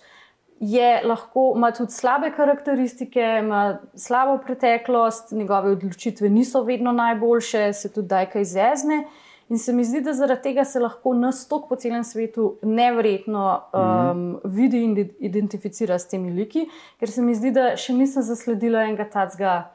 Je 0.60 1.02
lahko, 1.04 1.52
ima 1.56 1.72
tudi 1.72 1.92
slabe 1.92 2.32
karakteristike, 2.36 3.38
ima 3.42 3.78
slabo 3.94 4.38
preteklost, 4.46 5.32
njegove 5.32 5.70
odločitve 5.70 6.28
niso 6.28 6.62
vedno 6.62 6.92
najboljše, 6.92 7.72
se 7.72 7.92
tudi 7.92 8.08
daj 8.08 8.30
kaj 8.30 8.44
zezne. 8.44 9.04
In 9.48 9.58
se 9.58 9.72
mi 9.72 9.84
zdi, 9.84 10.00
da 10.00 10.12
zaradi 10.12 10.42
tega 10.42 10.64
se 10.64 10.80
lahko 10.80 11.14
nas 11.14 11.48
tok 11.48 11.68
po 11.68 11.76
celem 11.76 12.04
svetu 12.04 12.56
nevrjetno 12.62 13.62
um, 13.72 13.80
mm. 13.80 14.40
vidi 14.44 14.84
in 14.84 15.10
identificira 15.18 15.98
s 15.98 16.08
temi 16.08 16.30
liki, 16.30 16.68
ker 16.98 17.10
se 17.10 17.22
mi 17.22 17.34
zdi, 17.34 17.50
da 17.50 17.76
še 17.76 17.92
nisem 17.92 18.22
zasledila 18.22 18.82
enega 18.82 19.04
tacga 19.10 19.71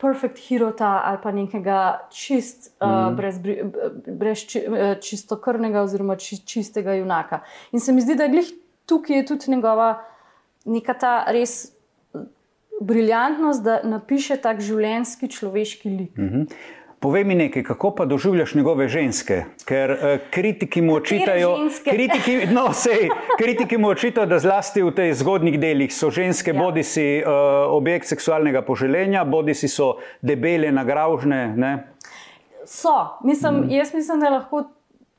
perfect 0.00 0.38
hirota 0.38 1.00
ali 1.04 1.18
pa 1.22 1.32
nekega 1.32 1.80
čist, 2.10 2.72
uh, 2.80 2.88
mm. 2.88 3.16
brez, 3.16 3.40
brez 4.06 4.46
či, 4.48 4.64
uh, 4.66 4.94
čistokrvnega 5.00 5.82
oziroma 5.82 6.16
či, 6.16 6.40
čistega 6.46 6.94
junaka. 6.94 7.42
In 7.72 7.80
se 7.80 7.92
mi 7.92 8.00
zdi, 8.00 8.16
da 8.16 8.24
je 8.24 8.44
tukaj 8.86 9.16
je 9.16 9.26
tudi 9.26 9.50
njegova 9.50 9.90
neka 10.64 10.94
ta 10.94 11.12
res 11.28 11.72
briljantnost, 12.80 13.62
da 13.62 13.80
napiše 13.84 14.36
tak 14.40 14.60
življenjski 14.64 15.28
človeški 15.28 15.90
lik. 15.90 16.16
Mm 16.16 16.28
-hmm. 16.28 16.54
Povej 17.00 17.24
mi 17.24 17.34
nekaj, 17.34 17.62
kako 17.64 17.90
pa 17.96 18.04
doživljaš 18.04 18.54
njegove 18.54 18.88
ženske? 18.88 19.44
Ker 19.64 19.90
uh, 19.90 19.98
kritiki 20.30 20.82
mu 20.82 20.94
očitajo, 20.94 21.54
kritiki, 21.84 22.34
no, 22.52 22.66
sej, 22.76 23.08
kritiki 23.38 23.78
mu 23.78 23.88
očitajo, 23.88 24.26
da 24.28 24.38
zlasti 24.38 24.82
v 24.84 24.92
tej 24.92 25.14
zgodnjih 25.16 25.56
delih 25.60 25.94
so 25.96 26.10
ženske, 26.12 26.52
ja. 26.52 26.58
bodi 26.60 26.84
si 26.84 27.06
uh, 27.22 27.32
objekt 27.72 28.10
seksualnega 28.12 28.60
poželjenja, 28.62 29.24
bodi 29.24 29.54
si 29.56 29.68
so 29.68 29.94
debele, 30.20 30.68
nagražne. 30.76 31.40
Ne? 31.56 31.72
So, 32.68 32.92
mislim, 33.24 33.64
mm. 33.64 33.70
jaz 33.80 33.94
mislim, 33.96 34.20
da 34.20 34.34
lahko 34.36 34.66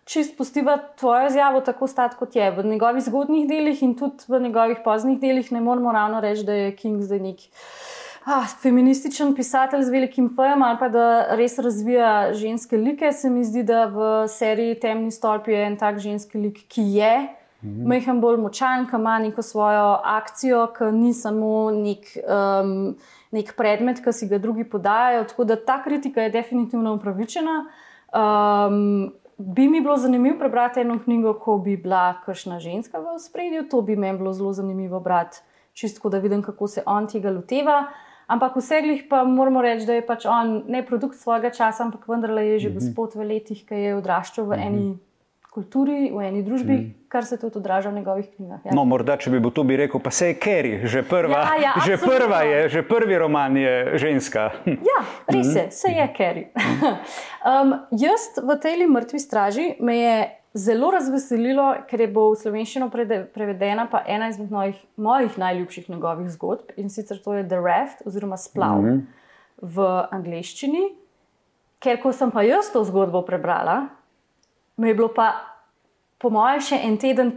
čist 0.06 0.38
postiva 0.38 0.78
tvojo 1.00 1.28
izjavo 1.34 1.64
tako 1.66 1.88
stat, 1.88 2.14
kot 2.20 2.36
je. 2.36 2.52
V 2.52 2.64
njegovih 2.64 3.04
zgodnjih 3.10 3.50
delih 3.50 3.82
in 3.84 3.98
tudi 3.98 4.30
v 4.30 4.44
njegovih 4.46 4.86
poznih 4.86 5.18
delih 5.20 5.52
ne 5.52 5.62
moramo 5.62 5.92
ravno 5.92 6.22
reči, 6.22 6.46
da 6.46 6.54
je 6.54 6.76
King 6.76 7.02
zdaj 7.02 7.20
neki 7.20 7.50
ah, 8.26 8.48
feminističen 8.62 9.36
pisatelj 9.36 9.84
z 9.84 9.90
velikim 9.90 10.30
pojem 10.36 10.64
ali 10.64 10.78
pa 10.80 10.90
da 10.90 11.36
res 11.36 11.60
razvija 11.60 12.34
ženske 12.34 12.78
like. 12.78 13.12
Se 13.12 13.30
mi 13.30 13.44
zdi, 13.44 13.64
da 13.64 13.86
v 13.86 14.28
seriji 14.28 14.80
Temni 14.80 15.12
stolp 15.12 15.48
je 15.48 15.66
en 15.66 15.78
tak 15.78 16.00
ženski 16.00 16.38
lik, 16.38 16.66
ki 16.68 16.82
je. 16.82 17.14
Mhm. 17.64 17.88
Mehem 17.88 18.22
bolj 18.22 18.40
močan, 18.42 18.88
ki 18.90 18.96
ima 18.96 19.20
neko 19.20 19.42
svojo 19.42 20.00
akcijo, 20.04 20.68
ki 20.78 20.92
ni 20.92 21.14
samo 21.14 21.72
nek, 21.72 22.08
um, 22.26 22.96
nek 23.32 23.54
predmet, 23.58 24.02
ki 24.04 24.14
si 24.14 24.28
ga 24.28 24.38
drugi 24.38 24.64
podajajo. 24.64 25.24
Tako 25.30 25.44
da 25.44 25.56
ta 25.56 25.84
kritika 25.84 26.22
je 26.22 26.30
definitivno 26.30 26.96
upravičena. 26.96 27.66
Um, 28.12 29.14
bi 29.38 29.68
mi 29.68 29.82
bilo 29.82 29.98
zanimivo 29.98 30.40
prebrati 30.40 30.80
eno 30.80 31.00
knjigo, 31.04 31.34
ko 31.34 31.58
bi 31.58 31.78
bila 31.78 32.22
kakšna 32.26 32.60
ženska 32.60 33.00
v 33.00 33.20
spredju, 33.20 33.70
to 33.70 33.82
bi 33.82 33.96
meni 33.96 34.18
bilo 34.18 34.34
zelo 34.34 34.54
zanimivo 34.54 35.00
brati, 35.00 35.38
čisto 35.74 36.10
da 36.10 36.18
vidim, 36.18 36.42
kako 36.42 36.68
se 36.68 36.84
on 36.86 37.08
tega 37.08 37.32
loteva. 37.32 37.86
Ampak 38.32 38.56
v 38.56 38.64
seglih 38.64 39.06
pa 39.12 39.24
moramo 39.28 39.60
reči, 39.60 39.84
da 39.86 40.00
je 40.00 40.08
pač 40.08 40.26
on 40.30 40.62
ne 40.72 40.86
produkt 40.88 41.20
svojega 41.20 41.52
časa, 41.52 41.84
ampak 41.84 42.08
vendarle 42.08 42.46
je 42.56 42.60
že 42.60 42.70
mm 42.70 42.72
-hmm. 42.72 42.80
gospod 42.80 43.16
v 43.16 43.28
letih, 43.28 43.66
ki 43.68 43.76
je 43.76 43.96
odraščal 43.96 44.46
v 44.46 44.48
mm 44.48 44.60
-hmm. 44.60 44.68
eni 44.68 44.98
kulturi, 45.52 46.12
v 46.16 46.22
eni 46.24 46.44
družbi, 46.44 46.74
mm 46.74 46.80
-hmm. 46.80 47.08
kar 47.08 47.26
se 47.26 47.38
tudi 47.40 47.58
odraža 47.58 47.90
v 47.90 47.94
njegovih 47.94 48.30
knjigah. 48.36 48.60
Ja. 48.66 48.72
No, 48.76 48.86
morda, 48.86 49.18
če 49.18 49.30
bi 49.30 49.40
bil 49.40 49.52
tu, 49.52 49.64
bi 49.64 49.76
rekel, 49.76 50.00
pa 50.00 50.12
se 50.12 50.28
je 50.28 50.34
Kerry, 50.34 50.88
že 50.88 51.04
prva, 51.04 51.40
ja, 51.40 51.56
ja, 51.62 51.74
že 51.86 51.98
prva 51.98 52.42
je, 52.42 52.70
že 52.70 52.82
prvi 52.88 53.18
roman 53.18 53.58
je 53.58 53.98
ženska. 53.98 54.52
ja, 54.92 55.00
res 55.28 55.56
je, 55.56 55.72
se 55.72 55.92
je 55.92 56.08
Kerry. 56.18 56.48
um, 57.52 57.76
jaz 57.92 58.32
v 58.44 58.60
tej 58.62 58.88
mrtvi 58.88 59.20
straži 59.20 59.76
me 59.80 59.98
je 59.98 60.41
zelo 60.54 60.92
razveselilo, 60.92 61.68
ker 61.88 62.02
je 62.04 62.08
bo 62.12 62.28
v 62.32 62.40
slovenščino 62.42 62.90
prevedena 63.34 63.88
pa 63.92 64.04
ena 64.08 64.28
izmed 64.32 64.52
mojih, 64.52 64.80
mojih 64.98 65.38
najljubših 65.40 65.90
njegovih 65.90 66.32
zgodb 66.34 66.74
in 66.78 66.90
sicer 66.90 67.22
to 67.24 67.34
je 67.38 67.48
The 67.48 67.60
Raft 67.60 68.04
oziroma 68.06 68.38
Splav 68.38 68.82
mm 68.82 68.90
-hmm. 68.90 69.02
v 69.62 69.88
angleščini. 70.12 70.96
Ker 71.80 72.02
ko 72.02 72.12
sem 72.14 72.32
pa 72.32 72.42
jaz 72.42 72.72
to 72.74 72.84
zgodbo 72.84 73.22
prebrala, 73.22 73.88
mi 74.78 74.88
je 74.88 74.96
bilo 74.96 75.14
pa 75.14 75.34
po 76.18 76.30
mojem 76.30 76.62
še 76.62 76.80
en 76.84 76.98
teden 76.98 77.32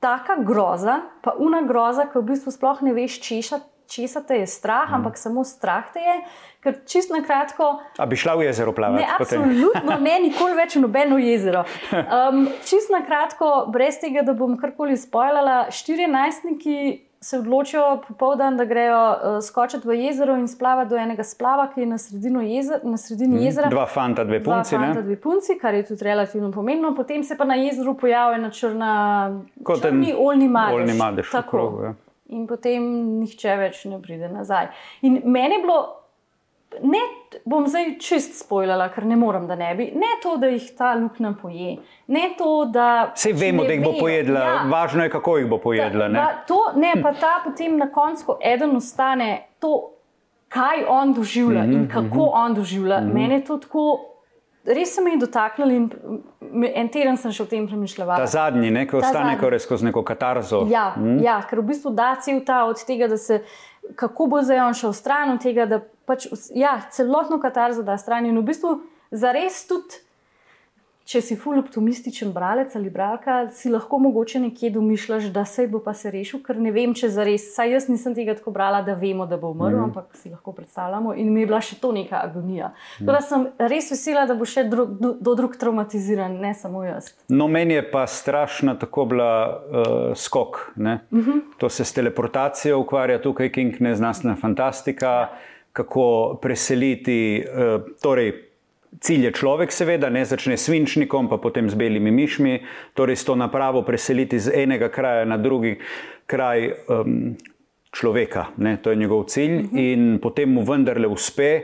taka 0.00 0.36
groza, 0.36 1.00
pa 1.22 1.34
una 1.38 1.62
groza, 1.62 2.06
ki 2.06 2.18
v 2.18 2.22
bistvu 2.22 2.50
sploh 2.50 2.82
ne 2.82 2.92
veš 2.92 3.20
češati 3.20 3.73
česa 3.86 4.20
te 4.20 4.38
je 4.42 4.46
strah, 4.46 4.90
mm. 4.90 4.94
ampak 4.94 5.18
samo 5.18 5.44
strah 5.44 5.92
te 5.92 6.00
je. 6.00 6.18
Ker 6.64 6.78
čist 6.88 7.12
na 7.12 7.20
kratko. 7.20 7.76
A 8.00 8.06
bi 8.08 8.16
šla 8.16 8.38
v 8.40 8.46
jezero 8.46 8.72
plavati? 8.72 9.04
Ne, 9.04 9.08
absolutno 9.20 9.98
ne, 10.00 10.14
nikoli 10.28 10.56
več 10.56 10.78
v 10.78 10.86
nobeno 10.86 11.18
jezero. 11.20 11.66
Um, 11.92 12.46
čist 12.64 12.92
na 12.92 13.02
kratko, 13.04 13.66
brez 13.72 14.00
tega, 14.00 14.24
da 14.24 14.32
bom 14.36 14.56
karkoli 14.60 14.96
spoilala, 14.96 15.66
štiri 15.74 16.08
najstniki. 16.10 16.78
Se 17.24 17.38
odločijo 17.40 18.02
popoldan, 18.04 18.58
da 18.60 18.66
grejo 18.68 18.96
uh, 19.00 19.36
skočiti 19.40 19.88
v 19.88 19.94
jezero 19.96 20.34
in 20.36 20.44
splavati 20.44 20.90
do 20.90 20.98
enega 21.00 21.24
splava, 21.24 21.70
ki 21.72 21.80
je 21.80 21.86
na, 21.88 22.42
jezer, 22.44 22.82
na 22.84 22.98
sredini 23.00 23.38
mm, 23.38 23.44
jezera. 23.46 23.70
Dva 23.72 23.86
fanta, 23.88 24.26
dve 24.28 24.42
punci. 24.44 24.76
Dva 24.76 24.90
fanta, 24.90 25.04
dve 25.06 25.16
punci, 25.16 25.56
kar 25.56 25.72
je 25.72 25.86
tudi 25.88 26.04
relativno 26.04 26.52
pomembno. 26.52 26.92
Potem 26.92 27.24
se 27.24 27.38
pa 27.40 27.48
na 27.48 27.56
jezeru 27.56 27.96
pojavijo 27.96 28.42
ena 28.42 28.52
črna, 28.52 28.92
črni 29.80 30.12
oljni 30.12 30.50
madež. 30.52 30.82
Oljni 30.82 30.98
madež, 31.00 31.32
tako. 31.32 31.56
Krog, 31.56 31.80
ja 31.88 31.94
in 32.34 32.46
potem 32.50 32.86
nihče 33.20 33.58
več 33.60 33.84
ne 33.90 34.00
pride 34.02 34.28
nazaj. 34.28 34.70
In 35.06 35.20
meni 35.24 35.58
je 35.58 35.62
bilo, 35.62 35.78
ne 36.82 37.00
bom 37.46 37.66
zdaj 37.70 37.96
čist 38.02 38.38
spoilala, 38.42 38.88
ker 38.94 39.06
ne 39.06 39.16
morem, 39.16 39.46
da 39.46 39.56
ne 39.58 39.70
bi, 39.78 39.88
ne 39.94 40.14
to, 40.22 40.36
da 40.42 40.50
jih 40.50 40.68
ta 40.78 40.94
luknja 40.98 41.34
poje. 41.40 41.76
Ne 42.06 42.28
to, 42.38 42.52
da. 42.74 42.88
Vse 43.14 43.32
vemo, 43.32 43.64
da 43.64 43.76
jih 43.76 43.84
bo 43.84 43.94
pojedla, 44.00 44.44
ja. 44.50 44.62
važno 44.70 45.06
je, 45.06 45.12
kako 45.14 45.36
jih 45.40 45.50
bo 45.50 45.58
pojedla. 45.62 46.08
Ta, 46.08 46.14
ne? 46.16 46.24
To, 46.48 46.60
ne, 46.76 46.94
pa 47.02 47.14
ta 47.20 47.34
potem 47.44 47.78
na 47.80 47.90
koncu, 47.92 48.38
eden 48.42 48.76
ostane 48.76 49.30
to, 49.62 49.76
kaj 50.54 50.84
on 50.88 51.14
doživlja 51.14 51.62
mm 51.62 51.70
-hmm, 51.70 51.76
in 51.76 51.88
kako 51.88 52.04
mm 52.04 52.28
-hmm. 52.28 52.44
on 52.44 52.54
doživlja. 52.54 53.00
Mm 53.00 53.08
-hmm. 53.08 53.14
Mene 53.14 53.34
je 53.34 53.44
to 53.44 53.58
tako 53.58 54.14
res 54.64 54.94
se 54.94 55.02
mi 55.02 55.10
je 55.10 55.16
dotaknil 55.16 55.70
in 55.70 55.88
en 56.74 56.88
teden 56.88 57.16
sem 57.20 57.32
še 57.34 57.42
o 57.42 57.48
tem 57.50 57.66
premišljal. 57.68 58.14
Ta 58.14 58.26
zadnji, 58.30 58.70
ne, 58.74 58.84
ki 58.88 58.98
ostane 59.00 59.58
skozi 59.60 59.88
neko 59.88 60.04
katarzo. 60.06 60.64
Ja, 60.70 60.92
hmm? 60.96 61.18
ja, 61.24 61.40
ker 61.48 61.60
v 61.60 61.68
bistvu 61.72 61.94
da 61.94 62.14
cel 62.22 62.40
ta 62.46 62.64
od 62.68 62.80
tega, 62.86 63.08
da 63.10 63.18
se 63.18 63.42
kako 63.96 64.26
bo 64.26 64.42
zdaj 64.42 64.62
on 64.68 64.74
šel 64.78 64.92
stran 64.96 65.34
od 65.34 65.42
tega, 65.42 65.66
da 65.66 65.80
pač 66.06 66.28
ja, 66.54 66.78
celotno 66.90 67.40
katarzo 67.42 67.82
da 67.82 67.98
stran 67.98 68.26
in 68.26 68.38
v 68.38 68.46
bistvu 68.46 68.78
zares 69.10 69.64
tudi 69.68 70.03
če 71.04 71.20
si 71.20 71.36
ful 71.36 71.58
optimističen 71.60 72.30
bralec 72.32 72.72
ali 72.76 72.88
bralka, 72.90 73.50
si 73.52 73.68
lahko 73.70 73.98
mogoče 74.00 74.40
nekje 74.40 74.70
domišljaš, 74.72 75.28
da 75.34 75.44
se 75.44 75.66
bo 75.68 75.80
pa 75.84 75.92
se 75.94 76.10
rešil, 76.10 76.40
ker 76.44 76.56
ne 76.60 76.72
vem, 76.72 76.94
če 76.96 77.10
za 77.12 77.26
res. 77.28 77.50
Saj 77.54 77.74
jaz 77.76 77.88
nisem 77.92 78.14
tega 78.16 78.36
tako 78.38 78.54
brala, 78.54 78.80
da 78.82 78.96
vemo, 78.96 79.26
da 79.28 79.36
bo 79.40 79.50
umrl, 79.52 79.76
mm. 79.76 79.90
ampak 79.90 80.16
si 80.16 80.32
lahko 80.32 80.54
predstavljamo 80.56 81.12
in 81.20 81.28
mi 81.32 81.44
je 81.44 81.50
bila 81.50 81.60
še 81.64 81.76
to 81.80 81.92
neka 81.92 82.22
agonija. 82.24 82.72
Mm. 82.72 83.04
Tako 83.04 83.16
da 83.18 83.20
sem 83.26 83.46
res 83.74 83.90
vesela, 83.92 84.24
da 84.30 84.38
bo 84.38 84.48
še 84.48 84.64
dru, 84.70 84.86
do, 84.88 85.12
do 85.20 85.34
drug 85.36 85.58
traumatiziran, 85.60 86.38
ne 86.40 86.54
samo 86.56 86.86
jaz. 86.86 87.12
No, 87.28 87.50
meni 87.52 87.76
je 87.76 87.84
pa 87.90 88.06
strašna 88.08 88.78
tako 88.80 89.04
bila 89.12 89.30
uh, 89.44 90.16
skok. 90.16 90.72
Mm 90.76 90.96
-hmm. 91.12 91.40
To 91.58 91.68
se 91.68 91.84
s 91.84 91.92
teleportacijo 91.92 92.80
ukvarja 92.80 93.20
tukaj, 93.22 93.52
King, 93.52 93.80
ne 93.80 93.94
znanstvena 93.94 94.36
fantastika, 94.36 95.06
ja. 95.06 95.38
kako 95.72 96.38
preseliti. 96.42 97.44
Uh, 97.44 97.82
torej, 98.02 98.53
Cilj 99.00 99.24
je 99.24 99.32
človek, 99.32 99.72
seveda, 99.72 100.10
ne 100.10 100.24
začne 100.24 100.56
s 100.56 100.68
svinčnikom, 100.68 101.28
pa 101.28 101.38
potem 101.42 101.70
z 101.70 101.74
belimi 101.74 102.10
mišmi, 102.14 102.62
torej 102.94 103.16
s 103.16 103.24
to 103.24 103.34
napravo 103.34 103.82
preseliti 103.82 104.38
z 104.38 104.54
enega 104.54 104.88
kraja 104.88 105.24
na 105.24 105.36
drugi 105.36 105.78
kraj 106.26 106.70
um, 106.88 107.34
človeka. 107.90 108.54
Ne, 108.56 108.76
to 108.82 108.90
je 108.90 108.96
njegov 108.96 109.24
cilj 109.24 109.56
uh 109.56 109.62
-huh. 109.62 109.92
in 109.92 110.18
potem 110.22 110.52
mu 110.52 110.62
vendarle 110.62 111.06
uspe, 111.06 111.62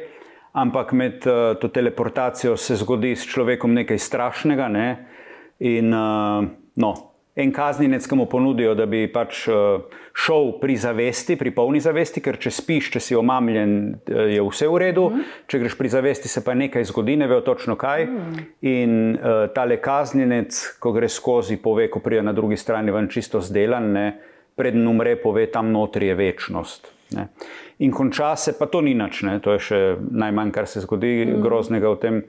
ampak 0.52 0.92
med 0.92 1.26
uh, 1.26 1.58
to 1.60 1.68
teleportacijo 1.68 2.56
se 2.56 2.76
zgodi 2.76 3.16
s 3.16 3.26
človekom 3.26 3.74
nekaj 3.74 3.98
strašnega. 3.98 4.68
Ne, 4.68 5.06
in 5.58 5.94
uh, 5.94 6.44
no, 6.76 7.09
en 7.34 7.52
kazninec, 7.52 8.06
ki 8.06 8.16
mu 8.18 8.26
ponudijo, 8.26 8.74
da 8.74 8.86
bi 8.90 9.04
pač 9.12 9.44
uh, 9.48 9.82
šel 10.16 10.52
pri 10.60 10.74
zavesti, 10.80 11.36
pri 11.38 11.52
polni 11.54 11.80
zavesti, 11.82 12.22
ker 12.24 12.38
če 12.42 12.50
spiš, 12.54 12.90
če 12.96 13.02
si 13.04 13.18
omamljen, 13.18 13.76
uh, 13.94 14.24
je 14.34 14.42
vse 14.42 14.68
v 14.70 14.80
redu, 14.82 15.06
mm. 15.12 15.28
če 15.50 15.60
greš 15.62 15.76
pri 15.78 15.92
zavesti, 15.94 16.30
se 16.30 16.42
pa 16.44 16.56
nekaj 16.58 16.88
zgodi, 16.90 17.16
ne 17.20 17.30
vejo 17.30 17.44
točno 17.46 17.78
kaj. 17.80 18.06
Mm. 18.06 18.48
In 18.70 18.96
uh, 19.14 19.44
tale 19.54 19.78
kazninec, 19.82 20.58
ko 20.82 20.94
gre 20.96 21.08
skozi, 21.10 21.60
pove, 21.62 21.86
ko 21.92 22.02
pride 22.02 22.24
na 22.26 22.34
drugi 22.36 22.58
strani 22.60 22.94
ven 22.94 23.08
čisto 23.12 23.42
zdelan, 23.44 23.92
ne, 23.94 24.06
predn 24.58 24.90
umre, 24.90 25.14
pove, 25.22 25.46
tam 25.52 25.70
notri 25.72 26.10
je 26.10 26.18
večnost. 26.18 26.90
Ne. 27.14 27.30
In 27.82 27.94
konča 27.94 28.34
se, 28.38 28.52
pa 28.58 28.68
to 28.70 28.82
ni 28.86 28.92
nič, 28.94 29.22
ne, 29.26 29.38
to 29.42 29.54
je 29.54 29.62
še 29.70 29.80
najmanj, 29.98 30.52
kar 30.54 30.68
se 30.70 30.82
zgodi 30.82 31.14
mm. 31.22 31.40
groznega 31.46 31.94
v 31.94 32.02
tem, 32.02 32.20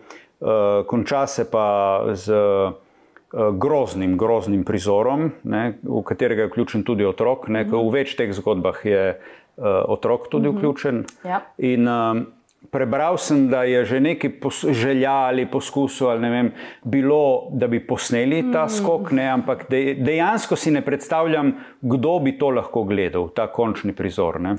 uh, 0.45 0.85
konča 0.85 1.25
se 1.25 1.49
pa 1.49 1.65
z. 2.13 2.37
Uh, 2.37 2.79
Eh, 2.81 2.89
groznim, 3.33 4.17
groznim 4.17 4.63
prizorom, 4.67 5.31
ne, 5.43 5.77
v 5.83 6.03
katerega 6.03 6.45
je 6.45 6.51
vključen 6.51 6.83
tudi 6.83 7.05
otrok. 7.07 7.47
Ne, 7.47 7.63
v 7.63 7.87
več 7.93 8.15
teh 8.19 8.33
zgodbah 8.35 8.83
je 8.85 9.01
uh, 9.15 9.63
otrok 9.87 10.27
tudi 10.29 10.47
uh 10.47 10.53
mhm. 10.53 10.57
-huh. 10.57 10.59
vključen. 10.59 11.05
Ja. 11.23 11.41
In, 11.57 11.87
uh, 11.87 12.23
Prebral 12.71 13.17
sem, 13.17 13.49
da 13.49 13.63
je 13.63 13.85
že 13.85 13.99
nekaj 13.99 14.31
želja 14.71 15.11
ali 15.11 15.45
poskusov, 15.45 16.09
ali 16.09 16.21
ne 16.21 16.29
vem, 16.29 16.51
bilo, 16.83 17.49
da 17.51 17.67
bi 17.67 17.79
posneli 17.87 18.51
ta 18.51 18.65
mhm. 18.65 18.73
skok, 18.73 19.11
ne, 19.11 19.27
ampak 19.29 19.65
dejansko 19.97 20.55
si 20.55 20.71
ne 20.71 20.81
predstavljam, 20.81 21.55
kdo 21.81 22.19
bi 22.19 22.37
to 22.37 22.49
lahko 22.49 22.83
gledal, 22.83 23.29
ta 23.29 23.47
končni 23.47 23.93
prizor, 23.93 24.41
ne, 24.41 24.55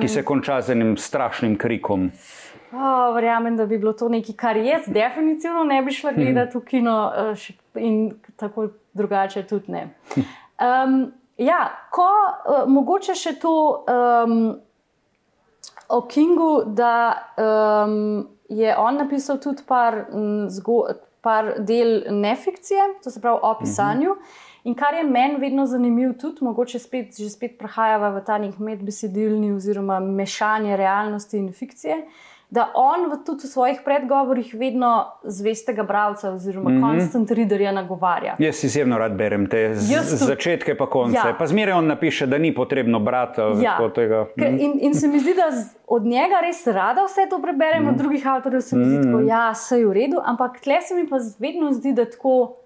ki 0.00 0.08
se 0.08 0.22
konča 0.22 0.60
z 0.60 0.70
enim 0.70 0.96
strašnim 0.96 1.56
krikom. 1.56 2.10
Oh, 2.76 3.14
verjamem, 3.14 3.56
da 3.56 3.66
bi 3.66 3.78
bilo 3.78 3.92
to 3.92 4.08
nekaj, 4.08 4.34
kar 4.36 4.56
jaz 4.56 4.86
definitivno 4.86 5.62
ne 5.64 5.82
bi 5.82 5.92
šla 5.92 6.12
gledati 6.12 6.58
v 6.58 6.64
kino, 6.66 7.12
uh, 7.30 7.44
in 7.78 8.14
tako 8.36 8.68
drugače 8.92 9.42
tudi 9.46 9.72
ne. 9.72 9.88
Um, 10.16 11.12
ja, 11.38 11.68
ko 11.90 12.06
uh, 12.06 12.64
mogoče 12.70 13.14
še 13.14 13.36
to 13.38 13.54
um, 13.86 14.34
o 15.88 16.00
Kingu, 16.10 16.64
da 16.66 16.94
um, 17.38 18.26
je 18.48 18.74
on 18.78 18.98
napisal 18.98 19.38
tudi 19.38 19.62
par, 19.68 20.06
zgo, 20.50 20.80
par 21.22 21.54
del 21.58 22.00
nefikcije, 22.10 22.90
to 23.04 23.10
se 23.10 23.22
pravi 23.22 23.38
o 23.42 23.54
pisanju. 23.60 24.18
In 24.64 24.74
kar 24.74 24.96
je 24.96 25.04
meni 25.04 25.38
vedno 25.38 25.66
zanimivo, 25.66 26.14
tudi 26.18 26.42
mogoče 26.44 26.78
spet, 26.80 27.14
že 27.20 27.30
spet 27.30 27.58
prehajava 27.58 28.14
v 28.18 28.26
ta 28.26 28.38
nek 28.40 28.58
medbesedilni 28.58 29.52
oziroma 29.54 30.00
mešanje 30.00 30.76
realnosti 30.80 31.38
in 31.38 31.52
fikcije. 31.52 32.02
Uh, 32.02 32.22
da 32.54 32.70
on 32.74 33.10
v, 33.10 33.18
tudi 33.26 33.46
v 33.46 33.50
svojih 33.50 33.78
predgovorih 33.84 34.54
vedno 34.54 35.06
zvestega 35.22 35.82
bralca 35.82 36.30
oziroma 36.30 36.70
mm 36.70 36.76
-hmm. 36.76 37.00
constant 37.00 37.30
readerja 37.30 37.72
nagovarja. 37.72 38.36
Jaz 38.38 38.64
izjemno 38.64 38.98
rad 38.98 39.12
berem 39.12 39.46
te 39.46 39.74
začetke 40.04 40.76
pa 40.76 40.86
konce. 40.86 41.16
Ja. 41.16 41.34
Pa 41.38 41.46
zmeraj 41.46 41.74
on 41.74 41.86
napiše, 41.86 42.26
da 42.26 42.38
ni 42.38 42.54
potrebno 42.54 42.98
brati 42.98 43.40
ja. 43.62 43.90
tega. 43.94 44.26
Mm. 44.36 44.58
In, 44.58 44.78
in 44.80 44.94
se 44.94 45.08
mi 45.08 45.18
zdi, 45.18 45.34
da 45.34 45.50
od 45.86 46.02
njega 46.02 46.40
res 46.42 46.66
rada 46.66 47.04
vse 47.04 47.26
to 47.30 47.42
preberem, 47.42 47.84
mm. 47.84 47.88
od 47.88 47.94
drugih 47.94 48.26
avtorjev 48.26 48.60
se 48.60 48.76
mi 48.76 48.84
zdi, 48.84 48.96
da 48.96 49.16
mhm. 49.16 49.28
ja, 49.28 49.46
je 49.46 49.52
vse 49.52 49.84
v 49.86 49.92
redu, 49.92 50.16
ampak 50.24 50.60
tle 50.60 50.80
se 50.80 50.94
mi 50.94 51.08
pa 51.08 51.16
vedno 51.38 51.72
zdi, 51.72 51.92
da 51.92 52.04
tako. 52.04 52.56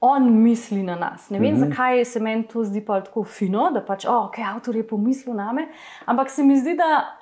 On 0.00 0.42
misli 0.42 0.82
na 0.82 0.94
nas. 0.94 1.30
Ne 1.30 1.38
vem, 1.38 1.54
mm 1.54 1.56
-hmm. 1.56 1.68
zakaj 1.68 2.04
se 2.04 2.20
meni 2.20 2.42
to 2.42 2.64
zdi 2.64 2.84
tako 2.84 3.24
fino, 3.24 3.70
da 3.70 3.80
pač, 3.80 4.04
oh, 4.04 4.28
okay, 4.28 4.54
avtor 4.54 4.76
je 4.76 4.88
pomislil 4.88 5.36
na 5.36 5.52
me. 5.52 5.68
Ampak 6.06 6.30
se 6.30 6.42
mi 6.42 6.60
zdi, 6.60 6.74
da 6.74 7.16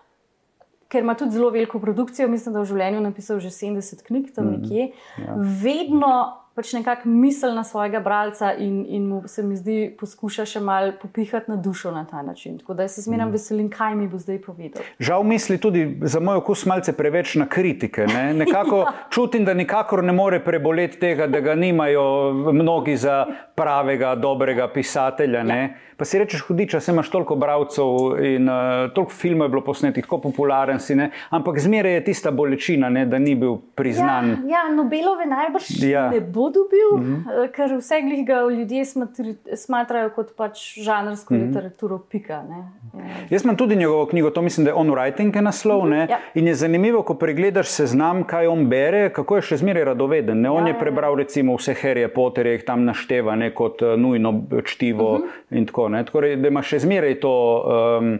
ker 0.94 1.02
ima 1.02 1.16
tudi 1.18 1.34
zelo 1.34 1.50
veliko 1.50 1.80
produkcijo, 1.82 2.28
mislim, 2.30 2.54
da 2.54 2.62
v 2.62 2.70
življenju 2.70 3.02
napisal 3.02 3.42
že 3.42 3.50
70 3.50 4.06
knjig 4.06 4.30
tam 4.34 4.46
mhm. 4.46 4.62
nekje. 4.62 4.88
Mm, 5.18 5.26
ja. 5.26 5.36
Vedno 5.64 6.14
pač 6.54 6.72
nekako 6.72 7.08
misel 7.08 7.54
na 7.54 7.64
svojega 7.64 8.00
bralca 8.00 8.52
in, 8.54 8.84
in 8.88 9.06
mu 9.08 9.22
se 9.28 9.42
mi 9.42 9.56
zdi, 9.56 9.96
poskuša 10.00 10.46
še 10.46 10.60
malo 10.62 10.92
popihati 11.02 11.50
na 11.50 11.56
dušo 11.56 11.90
na 11.90 12.04
ta 12.06 12.22
način. 12.22 12.58
Tako 12.58 12.74
da 12.74 12.88
se 12.88 13.02
zmeraj 13.02 13.26
mm. 13.26 13.32
veselim, 13.32 13.70
kaj 13.70 13.94
mi 13.98 14.06
bo 14.08 14.18
zdaj 14.18 14.38
povedal. 14.42 14.82
Žal 14.98 15.26
misli 15.26 15.58
tudi 15.58 15.98
za 16.02 16.20
moj 16.20 16.38
okus 16.44 16.62
malce 16.70 16.94
preveč 16.96 17.34
na 17.34 17.48
kritike. 17.50 18.06
Ne? 18.06 18.34
Nekako 18.44 18.84
ja. 18.86 18.92
čutim, 19.10 19.44
da 19.44 19.54
nikakor 19.54 20.04
ne 20.04 20.12
more 20.12 20.38
preboleti 20.44 21.00
tega, 21.00 21.26
da 21.26 21.40
ga 21.40 21.54
nimajo 21.58 22.32
mnogi 22.52 22.96
za 22.96 23.24
pravega, 23.54 24.14
dobrega 24.14 24.68
pisatelja. 24.68 25.42
Ja. 25.42 25.68
Pa 25.96 26.04
si 26.04 26.18
rečeš, 26.18 26.40
hudiča, 26.46 26.80
se 26.80 26.92
imaš 26.92 27.10
toliko 27.10 27.36
bralcev 27.38 28.18
in 28.22 28.48
uh, 28.48 28.90
toliko 28.94 29.12
filmov 29.12 29.46
je 29.46 29.50
bilo 29.50 29.62
posnetih, 29.64 30.04
tako 30.04 30.18
popularen 30.20 30.80
si, 30.82 30.94
ne? 30.98 31.10
ampak 31.30 31.58
zmeraj 31.62 31.94
je 31.94 32.04
tista 32.04 32.30
bolečina, 32.30 32.90
ne? 32.90 33.04
da 33.06 33.18
ni 33.18 33.34
bil 33.38 33.60
priznan. 33.74 34.30
Ja, 34.30 34.56
ja 34.56 34.64
Nobelove 34.74 35.26
najbrž 35.26 35.70
ja. 35.86 36.08
ne 36.10 36.20
bo 36.20 36.43
dobil, 36.50 36.90
mm 36.96 37.24
-hmm. 37.26 37.50
ker 37.52 37.76
vse 37.78 37.94
ga 38.26 38.40
ljudje 38.50 38.84
smatrajo 39.56 40.10
kot 40.10 40.36
pač 40.36 40.78
žanrsko 40.78 41.34
mm 41.34 41.40
-hmm. 41.40 41.46
literaturo. 41.46 41.98
Pika, 42.10 42.32
ja. 42.32 42.64
Jaz 43.30 43.44
imam 43.44 43.56
tudi 43.56 43.76
njegovo 43.76 44.06
knjigo, 44.06 44.30
to 44.30 44.42
mislim, 44.42 44.64
da 44.64 44.70
je 44.70 44.74
On 44.74 44.88
Writing 44.90 45.36
je 45.36 45.42
naslov. 45.42 45.86
Mm 45.86 45.92
-hmm. 45.92 46.10
ja. 46.10 46.18
In 46.34 46.46
je 46.46 46.54
zanimivo, 46.54 47.02
ko 47.02 47.14
pregledaš 47.14 47.68
seznam, 47.68 48.24
kaj 48.24 48.46
on 48.46 48.66
bere, 48.68 49.10
kako 49.12 49.36
je 49.36 49.42
še 49.42 49.56
zmeraj 49.56 49.84
radoveden. 49.84 50.40
Ne? 50.40 50.50
On 50.50 50.62
ja, 50.62 50.68
je 50.68 50.74
ja, 50.74 50.78
prebral 50.78 51.12
ja. 51.12 51.16
recimo 51.16 51.56
vse 51.56 51.74
Harry 51.82 52.08
Potter, 52.08 52.46
jih 52.46 52.64
tam 52.64 52.84
našteva 52.84 53.36
ne? 53.36 53.50
kot 53.54 53.82
uh, 53.82 54.00
nujno 54.00 54.42
čtivo 54.64 55.18
mm 55.18 55.22
-hmm. 55.22 55.58
in 55.58 55.66
tako 55.66 55.88
naprej. 55.88 56.12
Torej, 56.12 56.36
da 56.36 56.48
ima 56.48 56.62
še 56.62 56.78
zmeraj 56.78 57.20
to. 57.20 57.64
Um, 58.00 58.18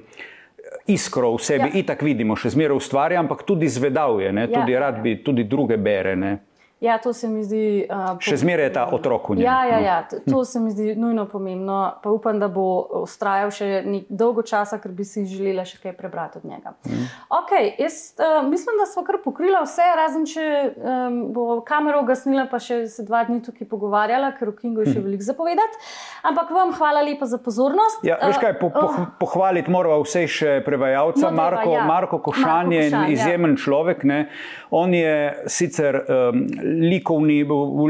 Iskro 0.87 1.33
v 1.33 1.39
sebi, 1.39 1.71
ja. 1.73 1.81
itak 1.81 2.03
vidimo, 2.03 2.37
še 2.37 2.51
zmeraj 2.51 2.77
ustvarja, 2.77 3.21
ampak 3.21 3.43
tudi 3.43 3.69
zvedal 3.69 4.21
je, 4.21 4.33
ja, 4.35 4.47
tudi 4.47 4.77
rad 4.77 5.03
bi 5.03 5.17
tudi 5.25 5.45
druge 5.45 5.77
bere. 5.77 6.17
Ne. 6.17 6.39
Ja, 6.85 6.99
to 6.99 7.13
se 7.13 7.29
mi 7.29 7.41
zdi. 7.45 7.87
Uh, 7.89 8.19
Še 8.21 8.37
zmeraj 8.43 8.67
je 8.69 8.73
ta 8.77 8.83
otrok 8.93 9.31
v 9.33 9.39
njej. 9.39 9.47
Ja, 9.47 9.61
ja, 9.65 9.79
ja, 9.81 9.95
to 10.29 10.43
se 10.45 10.61
mi 10.61 10.69
zdi 10.75 10.93
nujno 11.01 11.25
pomembno. 11.33 11.79
Pa 12.03 12.13
upam, 12.13 12.37
da 12.43 12.51
bo 12.53 12.67
ustrajal 13.01 13.53
še 13.55 13.69
dolgo 14.13 14.45
časa, 14.45 14.77
ker 14.83 14.93
bi 14.93 15.07
si 15.09 15.25
želela 15.29 15.65
še 15.65 15.81
kaj 15.81 15.95
prebrati 15.97 16.43
od 16.43 16.45
njega. 16.45 16.75
Mm. 16.85 17.07
Okay, 17.39 17.71
jaz 17.81 18.13
uh, 18.21 18.43
mislim, 18.45 18.77
da 18.83 18.89
smo 18.91 19.05
kar 19.07 19.17
pokrili 19.25 19.57
vse, 19.65 19.87
razen 19.97 20.27
če 20.29 20.45
um, 20.45 21.17
bo 21.33 21.47
kamero 21.65 22.03
ugasnila, 22.05 22.45
pa 22.53 22.61
še 22.61 22.83
se 22.93 23.07
dva 23.09 23.23
dni 23.25 23.41
tukaj 23.47 23.69
pogovarjala, 23.71 24.35
ker 24.37 24.53
v 24.53 24.57
Kingu 24.61 24.85
je 24.85 24.93
še 24.93 24.99
mm. 24.99 25.09
veliko 25.09 25.29
zapovedati. 25.31 25.81
Ampak 26.29 26.53
vam 26.53 26.77
hvala 26.77 27.01
lepa 27.09 27.31
za 27.31 27.41
pozornost. 27.41 28.05
Ja, 28.05 28.21
veš 28.21 28.43
kaj, 28.43 28.59
po, 28.61 28.69
po, 28.75 28.85
uh, 28.91 29.09
pohvaliti 29.23 29.73
moramo 29.73 30.05
vse 30.05 30.27
še 30.29 30.59
prevajalca. 30.69 31.31
No, 31.31 31.41
Marko, 31.41 31.73
ja. 31.73 31.89
Marko 31.89 32.21
Košan 32.29 32.77
je 32.77 32.85
ja. 32.91 33.07
izjemen 33.17 33.57
ja. 33.57 33.63
človek. 33.65 34.05
Ne? 34.05 34.21
On 34.69 34.93
je 34.93 35.17
sicer. 35.49 36.03
Um, 36.05 36.45
likovni, 36.81 37.45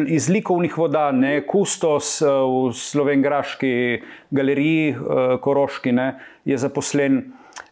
iz 0.09 0.29
likovnih 0.29 0.79
voda, 0.79 1.09
ne 1.13 1.39
kustos 1.47 2.21
eh, 2.23 2.29
v 2.29 2.73
slovenski 2.73 3.73
galeriji, 4.31 4.91
eh, 4.91 5.39
Koroški, 5.41 5.93
ne, 5.93 6.15
je 6.45 6.59
zaposlen. 6.59 7.23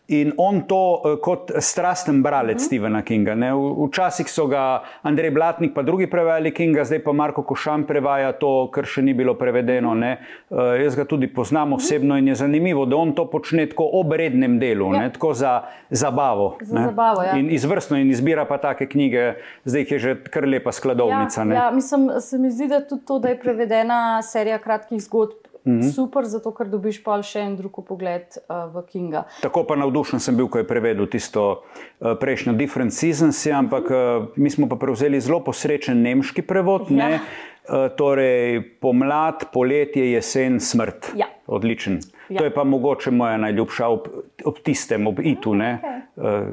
In 0.09 0.33
on 0.37 0.65
to 0.67 0.77
uh, 0.77 1.17
kot 1.23 1.51
strasten 1.59 2.23
bralec 2.23 2.57
uh 2.57 2.57
mhm. 2.57 2.63
-huh. 2.63 2.67
Stephena 2.67 3.03
Kinga. 3.03 3.35
Ne? 3.35 3.53
Včasih 3.89 4.31
so 4.31 4.47
ga 4.47 4.83
Andrej 5.03 5.31
Blatnik, 5.31 5.75
pa 5.75 5.83
drugi 5.83 6.11
prevajali 6.11 6.55
Kinga, 6.55 6.85
zdaj 6.85 7.05
pa 7.05 7.13
Marko 7.13 7.43
Košan 7.43 7.87
prevaja 7.87 8.33
to, 8.33 8.69
kar 8.73 8.85
še 8.85 9.03
ni 9.03 9.15
bilo 9.15 9.35
prevedeno. 9.35 9.93
Uh, 9.93 10.59
jaz 10.83 10.97
ga 10.97 11.05
tudi 11.05 11.35
poznam 11.35 11.69
mhm. 11.69 11.75
osebno 11.75 12.19
in 12.19 12.29
je 12.29 12.35
zanimivo, 12.35 12.87
da 12.87 12.97
on 12.97 13.13
to 13.13 13.31
počne 13.31 13.67
tako 13.67 13.89
obrednem 13.93 14.59
delu, 14.59 14.95
ja. 14.95 15.09
tako 15.11 15.35
za 15.35 15.63
zabavo. 15.91 16.57
Za 16.61 16.85
zabavo 16.85 17.23
ja. 17.23 17.37
In 17.39 17.51
izvrstno 17.51 17.97
in 17.97 18.11
izbira 18.11 18.45
pa 18.45 18.59
take 18.59 18.87
knjige, 18.89 19.35
zdaj 19.65 19.87
je 19.91 19.99
že 19.99 20.17
kar 20.31 20.49
lepa 20.49 20.73
skladovnica. 20.73 21.43
Ja, 21.43 21.55
ja, 21.55 21.71
mislim, 21.71 22.11
se 22.21 22.39
mi 22.39 22.51
zdi, 22.51 22.69
da 22.69 22.87
tudi 22.87 23.05
to, 23.07 23.19
da 23.19 23.29
je 23.29 23.39
prevedena 23.39 24.23
serija 24.23 24.59
kratkih 24.59 25.03
zgodb. 25.03 25.52
Mm 25.65 25.81
-hmm. 25.81 25.93
Super, 25.93 26.25
zato 26.25 26.51
ker 26.51 26.67
dobiš 26.69 27.05
pa 27.05 27.23
še 27.23 27.41
en 27.41 27.57
drug 27.57 27.85
pogled 27.87 28.27
uh, 28.49 28.75
v 28.75 28.83
Kinga. 28.87 29.25
Tako 29.43 29.65
pa 29.65 29.77
navdušen 29.77 30.21
sem 30.21 30.37
bil, 30.37 30.49
ko 30.49 30.59
je 30.59 30.67
prevedel 30.67 31.07
tisto 31.07 31.63
uh, 32.01 32.19
prejšnjo 32.21 32.53
Different 32.53 32.93
Seasons, 32.93 33.47
ampak 33.47 33.85
uh, 33.91 34.27
mi 34.37 34.51
smo 34.51 34.69
pa 34.69 34.77
prevzeli 34.77 35.21
zelo 35.21 35.41
posrečen 35.41 36.03
nemški 36.03 36.43
prevod. 36.43 36.91
Ja. 36.91 36.97
Ne? 36.97 37.21
Uh, 37.69 37.97
torej, 37.97 38.63
pomlad, 38.81 39.45
poletje, 39.53 40.13
jesen, 40.13 40.61
smrt. 40.61 41.13
Ja. 41.17 41.27
Odličen. 41.47 42.01
Ja. 42.29 42.39
To 42.39 42.45
je 42.45 42.55
pa 42.55 42.65
mogoče 42.65 43.11
moja 43.11 43.37
najljubša 43.37 43.87
ob, 43.87 44.09
ob 44.45 44.59
tistem, 44.65 45.07
ob 45.07 45.21
itu, 45.21 45.51
okay. 45.51 46.01
uh, 46.17 46.49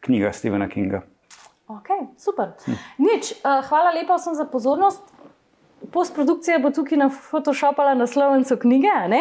knjiga 0.00 0.32
Stephena 0.32 0.68
Kinga. 0.68 1.02
Okay, 1.66 2.06
super. 2.16 2.52
Hm. 2.66 2.72
Nič, 2.98 3.32
uh, 3.32 3.64
hvala 3.68 3.90
lepa 3.90 4.14
vsem 4.14 4.34
za 4.34 4.44
pozornost 4.44 5.13
postprodukcija 5.94 6.58
bo 6.58 6.70
tukaj 6.74 6.98
na 6.98 7.10
Photoshopala 7.30 7.94
naslovnico 7.94 8.56
knjige, 8.56 8.88
uh, 9.08 9.14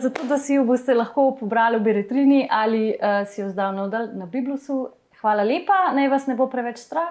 zato 0.00 0.22
da 0.30 0.38
si 0.38 0.54
jo 0.54 0.64
boste 0.64 0.94
lahko 0.94 1.36
pobrali 1.40 1.78
v 1.78 1.82
Beretrini 1.82 2.48
ali 2.50 2.94
uh, 2.94 3.28
si 3.28 3.40
jo 3.40 3.48
zdaj 3.50 3.72
navdal 3.74 4.08
na 4.14 4.26
Biblusu. 4.26 4.88
Hvala 5.20 5.42
lepa, 5.42 5.92
naj 5.94 6.08
vas 6.08 6.26
ne 6.30 6.34
bo 6.38 6.46
preveč 6.46 6.78
strah. 6.78 7.10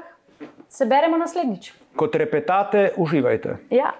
Se 0.69 0.85
beremo 0.85 1.17
naslednjič. 1.17 1.73
Kot 1.95 2.15
repetate, 2.15 2.91
uživajte. 2.97 3.57
Ja. 3.69 3.91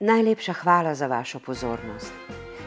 Najlepša 0.00 0.52
hvala 0.52 0.94
za 0.94 1.06
vašo 1.06 1.38
pozornost. 1.38 2.12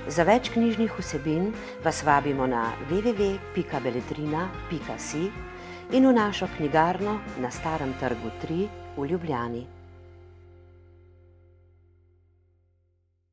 Za 0.07 0.23
več 0.23 0.49
knjižnih 0.49 0.91
vsebin 0.97 1.53
vas 1.83 2.03
vabimo 2.07 2.47
na 2.47 2.71
www.beletrina.si 2.89 5.31
in 5.91 6.07
v 6.07 6.13
našo 6.15 6.47
knjigarno 6.57 7.19
na 7.43 7.51
Starem 7.51 7.93
trgu 7.99 8.29
3 8.41 8.67
v 8.97 9.05
Ljubljani. 9.11 9.76